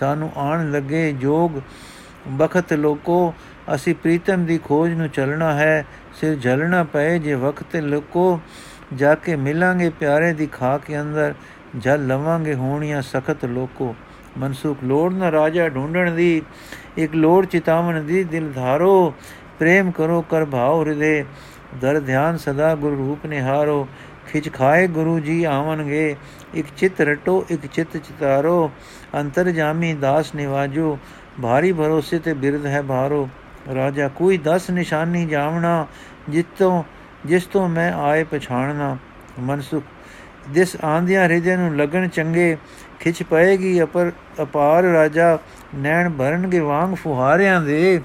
ਸਾਨੂੰ 0.00 0.30
ਆਣ 0.36 0.70
ਲੱਗੇ 0.72 1.12
ਜੋਗ 1.12 1.60
ਬਖਤ 2.28 2.72
ਲੋਕੋ 2.72 3.34
ਅਸੀਂ 3.74 3.94
ਪ੍ਰੀਤਮ 3.94 4.44
ਦੀ 4.44 4.58
ਖੋਜ 4.58 4.92
ਨੂੰ 4.92 5.08
ਚੱਲਣਾ 5.08 5.52
ਹੈ 5.54 5.86
ਸਿਰ 6.20 6.34
ਜਲਣਾ 6.34 6.82
ਪਏ 6.84 7.18
ਜੇ 7.18 7.34
ਵਕਤ 7.34 7.76
ਲੋਕੋ। 7.76 8.40
ਜਾ 8.96 9.14
ਕੇ 9.14 9.36
ਮਿਲਾਂਗੇ 9.36 9.90
ਪਿਆਰੇ 9.90 10.32
ਦੀ 10.32 10.46
ਖਾ 10.46 10.78
ਕੇ 10.78 11.00
ਅੰਦਰ 11.00 11.34
ਜਲ 11.78 12.06
ਲਵਾਂਗੇ 12.06 12.54
ਹੋਣੀਆਂ 12.54 13.02
ਸਖਤ 13.02 13.44
ਲੋਕੋ। 13.44 13.94
ਮਨਸੂਖ 14.38 14.78
ਲੋੜ 14.84 15.12
ਨਾ 15.12 15.32
ਰਾਜਾ 15.32 15.68
ਢੂੰਡਣ 15.68 16.10
ਦੀ, 16.10 16.42
ਇੱਕ 16.96 17.14
ਲੋੜ 17.14 17.46
ਚਿਤਾਵਨ 17.46 18.06
ਦੀ 18.06 18.24
ਦਿਲ 18.24 18.52
ਧਾਰੋ। 18.52 19.14
ਪ੍ਰੇਮ 19.58 19.90
ਕਰੋ 19.90 20.22
ਕਰ 20.22 20.44
ਭਾਉ 20.44 20.80
ਹਿਰਦੇ, 20.80 21.24
ਦਰ 21.80 22.00
ਧਿਆਨ 22.00 22.36
ਸਦਾ 22.36 22.74
ਗੁਰੂ 22.74 22.96
ਰੂਪ 22.96 23.26
ਨਿਹਾਰੋ। 23.26 23.88
ਖਿਚ 24.28 24.52
ਖਾਏ 24.52 24.86
ਗੁਰੂ 24.86 25.20
ਜੀ 25.20 25.44
ਆਵਣਗੇ, 25.44 26.16
ਇੱਕ 26.54 26.66
ਚਿਤ 26.76 27.00
ਰਟੋ, 27.00 27.46
ਇੱਕ 27.50 27.66
ਚਿਤ 27.66 27.96
ਚਿਤਾਰੋ। 27.96 28.70
ਅੰਤਰ 29.14 29.50
ਜਾਮੀ 29.50 29.94
ਦਾਸ 29.94 30.34
ਨਿਵਾਜੋ, 30.34 30.98
ਭਾਰੀ 31.42 31.72
ਭਰੋਸੇ 31.72 32.18
ਤੇ 32.18 32.34
ਬਿਰਧ 32.34 32.66
ਹੈ 32.66 32.82
ਭਾਰੋ। 32.82 33.28
ਰਾਜਾ 33.74 34.08
ਕੋਈ 34.08 34.38
ਦਸ 34.38 34.70
ਨਿਸ਼ਾਨੀ 34.70 35.26
ਜਾਵਣਾ, 35.26 35.86
ਜਿੱਤੋਂ 36.28 36.82
ਜਿਸ 37.26 37.44
ਤੋਂ 37.44 37.68
ਮੈਂ 37.68 37.92
ਆਏ 37.92 38.24
ਪਛਾਣਨਾ 38.24 38.96
ਮਨਸੁਖ। 39.40 39.84
ਦਿਸ 40.50 40.76
ਆਂਦਿਆਂ 40.84 41.22
ਹਿਰਦੇ 41.22 41.56
ਨੂੰ 41.56 41.76
ਲਗਨ 41.76 42.08
ਚੰਗੇ 42.08 42.56
ਖਿੱਚ 43.00 43.22
ਪਏਗੀ, 43.22 43.82
ਅਪਰ 43.82 44.10
ਅਪਾਰ 44.42 44.84
ਰਾਜਾ 44.84 45.38
ਨੈਣ 45.74 46.10
ਭਰਨਗੇ 46.10 46.58
ਵਾਂਗ 46.58 46.94
ਫੁਹਾਰਿਆਂ 46.94 47.60
ਦੇ। 47.60 48.00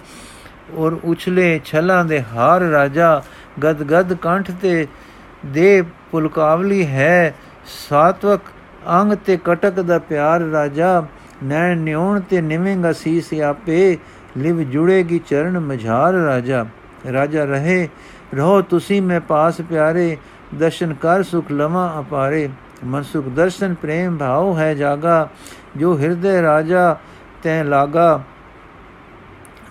ਔਰ 0.77 0.97
ਉਛਲੇ 1.03 1.59
ਛਲਾਂ 1.65 2.03
ਦੇ 2.05 2.21
ਹਾਰ 2.24 2.62
ਰਾਜਾ 2.62 3.21
ਗਦ 3.63 3.83
ਗਦ 3.83 4.13
ਕੰਠ 4.13 4.51
ਤੇ 4.62 4.88
ਦੇ 5.45 5.81
ਪੁਲਕਾਵਲੀ 6.12 6.86
ਹੈ। 6.86 7.33
ਸਾਤਵਕ 7.89 8.41
ਅੰਗ 9.01 9.13
ਤੇ 9.13 9.38
ਕਟਕ 9.45 9.79
ਦਾ 9.79 10.00
ਪਿਆਰ 10.00 10.41
ਰਾਜਾ 10.41 11.03
ਨੈਣ 11.43 11.77
ਨਿਉਣ 11.77 12.19
ਤੇ 12.19 12.41
ਨਿਵੇਂਗਾ 12.41 12.91
ਸੀਸ 12.93 13.33
ਆਪੇ। 13.33 13.97
ਲਿਵ 14.38 14.62
ਜੁੜੇਗੀ 14.62 15.19
ਚਰਨ 15.19 15.59
ਮਝਾਰ 15.59 16.13
ਰਾਜਾ। 16.13 16.65
ਰਾਜਾ 17.13 17.45
ਰਹੇ 17.45 17.88
ਰਹੋ 18.36 18.62
ਤੁਸੀਂ 18.62 19.01
ਮੈਂ 19.01 19.19
ਪਾਸ 19.22 19.62
ਪਿਆਰੇ, 19.62 20.17
ਦਰਸ਼ਨ 20.55 20.93
ਕਰ 20.93 21.24
ਸੁਖ 21.24 21.51
ਲਵਾਂ 21.51 22.00
ਅਪਾਰੇ। 22.00 22.50
ਮਨ 22.86 23.03
ਸੁਖ 23.03 23.25
ਦਰਸ਼ਨ 23.25 23.74
ਪ੍ਰੇਮ 23.74 24.17
ਭਾਉ 24.17 24.57
ਹੈ 24.57 24.74
ਜਾਗਾ, 24.74 25.29
ਜੋ 25.77 25.98
ਹਿਰਦੇ 26.00 26.41
ਰਾਜਾ 26.41 26.98
ਤੈ 27.43 27.63
ਲਾਗਾ। 27.63 28.24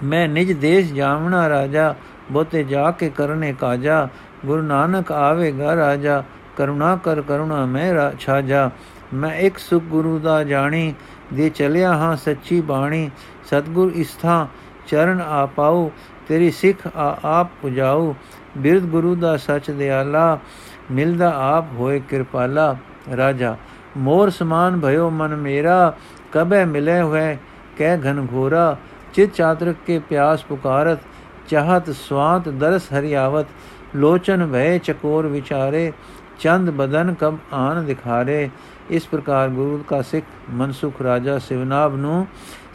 ਮੈਂ 0.05 0.29
ਨਿਜ 0.29 0.53
ਦੇਸ਼ 0.53 0.93
ਜਾਵਣਾ 0.93 1.49
ਰਾਜਾ 1.49 1.95
ਬੋਤੇ 2.33 2.65
ਜਾ 2.65 2.91
ਕੇ 2.91 3.11
ਕਰਨੇ 3.11 3.53
ਕਾਜਾ। 3.53 4.09
ਗੁਰੂ 4.47 4.63
ਨਾਨਕ 4.63 5.13
ਆਵੇਗਾ 5.13 5.77
ਰਾਜਾ, 5.77 6.23
ਕਰੁਣਾ 6.57 6.97
ਕਰ 6.97 7.21
ਕਰੁਣਾ 7.23 7.65
ਮੈਂ 7.67 7.95
ਰਾਜਾ 7.95 8.71
ਮੈਂ 9.15 9.35
ਇੱਕ 9.35 9.59
ਸੁਖ 9.59 9.83
ਗੁਰੂ 9.83 10.19
ਦਾ 10.19 10.45
ਜਾਣੀ, 10.45 10.95
ਦੇ 11.35 11.49
ਚਲਿਆ 11.49 11.95
ਹਾਂ 11.95 12.17
ਸੱਚੀ 12.17 12.61
ਬਾਣੀ। 12.61 13.11
ਸਤਗੁਰ 13.45 13.93
ਇਸਥਾ 13.95 14.47
ਚਰਨ 14.87 15.21
ਆ 15.21 15.43
ਆਪਾਉ 15.43 15.91
ਤੇਰੀ 16.29 16.51
ਸਿੱਖ 16.51 16.87
ਆ 16.87 17.17
ਆਪ 17.25 17.51
ਪੁਜਾਉ 17.63 18.15
ਬਿਰਧ 18.59 18.85
ਗੁਰੂ 18.85 19.15
ਦਾ 19.15 19.37
ਸੱਚ 19.37 19.71
ਦਿਆਲਾ, 19.71 20.39
ਮਿਲਦਾ 20.91 21.33
ਆਪ 21.37 21.73
ਹੋਏ 21.73 22.01
ਕਿਰਪਾਲਾ। 22.09 22.77
ਰਾਜਾ, 23.17 23.57
ਮੋਰ 23.97 24.31
ਸਮਾਨ 24.31 24.81
ਭਇਓ 24.81 25.09
ਮਨ 25.11 25.37
ਮੇਰਾ 25.37 25.93
ਕਬੈ 26.33 26.65
ਮਿਲੇ 26.65 27.01
ਹੋਏ 27.01 27.37
ਕਹਿ 27.79 27.99
ਘਨ 27.99 28.27
ਘੋਰਾ। 28.33 28.77
ਚਿਤ 29.15 29.35
ਚਾਤਰਕ 29.35 29.77
ਕੇ 29.87 29.99
ਪਿਆਸ 29.99 30.45
ਪੁਕਾਰਤ, 30.45 30.99
ਚਾਹਤ 31.49 31.91
ਸਵਾਤ 31.91 32.49
ਦਰਸ 32.49 32.93
ਹਰਿਆਵਤ। 32.93 33.47
ਲੋਚਨ 33.97 34.47
ਭੈ 34.47 34.79
ਚਕੋਰ 34.79 35.27
ਵਿਚਾਰੇ, 35.27 35.93
ਚੰਦ 36.41 36.71
ਬਦਨ 36.71 37.15
ਕਬ 37.15 37.39
ਆਨ 37.53 37.85
ਦਿਖਾਰੇ। 37.85 38.49
ਇਸ 38.91 39.07
ਪ੍ਰਕਾਰ 39.07 39.49
ਗੁਰੂ 39.49 39.83
ਕਾ 39.89 40.01
ਸਿੱਖ 40.03 40.25
ਮਨਸੁਖ 40.51 41.01
ਰਾਜਾ 41.03 41.39
ਸਿਵਨਾਬ 41.39 41.97
ਨੂੰ 41.97 42.27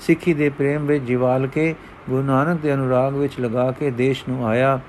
ਸਿੱਖੀ 0.01 0.33
ਦੇ 0.33 0.49
ਪ੍ਰੇਮ 0.49 0.85
ਵਿੱਚ 0.85 1.03
ਜਿਵਾਲ 1.03 1.47
ਕੇ, 1.47 1.75
ਗੁਰੂ 2.09 2.23
ਨਾਨਕ 2.23 2.59
ਦੇ 2.61 2.73
ਅਨੁਰਾਗ 2.73 3.15
ਵਿੱਚ 3.15 3.39
ਲਗਾ 3.39 3.71
ਕੇ 3.71 3.91
ਦੇਸ਼ 3.91 4.23
ਨੂੰ 4.29 4.47
ਆਇਆ। 4.47 4.79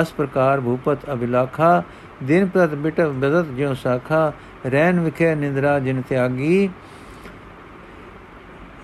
ਇਸ 0.00 0.12
ਪ੍ਰਕਾਰ 0.12 0.60
ਭੂਪਤ 0.60 0.98
ਅਭਿਲਾਖਾ, 1.12 1.82
ਦਿਨ 2.22 2.46
ਪ੍ਰਤ 2.46 2.74
ਬਿਟ 2.74 3.00
ਬਦਤ 3.00 3.46
ਜਿਉ 3.46 3.74
ਸਾਖਾ 3.74 4.32
ਰਹਿਣ 4.66 5.00
ਵਿਖੇ 5.00 5.34
ਨਿੰਦਰਾ 5.34 5.78
ਜਿਨ 5.78 6.02
ਤਿਆਗੀ। 6.08 6.68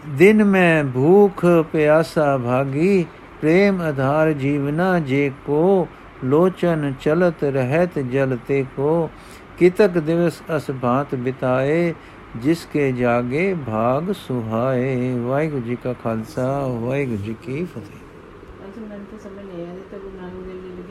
ਦਿਨ 0.08 0.44
ਮੈਂ 0.44 0.84
ਭੂਖ 0.84 1.44
ਪਿਆਸਾ 1.72 2.36
ਭਾਗੀ, 2.38 3.06
ਪ੍ਰੇਮ 3.40 3.80
ਆਧਾਰ 3.80 4.32
ਜੀਵਨਾ 4.32 4.98
ਜੇ 4.98 5.30
ਕੋ, 5.46 5.88
ਲੋਚਨ 6.24 6.92
ਚਲਤ 7.00 7.44
ਰਹਿਤ 7.44 7.98
ਜਲਤੇ 7.98 8.64
ਕੋ। 8.76 9.10
ਕਿਤਕ 9.58 9.98
ਦਿਵਸ 9.98 10.42
ਅਸ 10.56 10.70
ਬਾਤ 10.70 11.14
ਬਿਤਾਏ 11.14 11.94
ਜਿਸ 12.42 12.66
ਕੇ 12.72 12.90
ਜਾਗੇ 12.92 13.54
ਭਾਗ 13.66 14.12
ਸੁਹਾਏ 14.12 15.18
ਵਾਹਿਗੁਰੂ 15.18 15.62
ਜੀ 15.62 15.76
ਕਾ 15.76 15.92
ਖਾਲਸਾ 15.92 16.46
ਵਾਹਿਗੁਰੂ 16.66 17.22
ਜੀ 17.22 17.34
ਕੀ 17.42 17.64
ਫਤਿਹ 17.64 18.03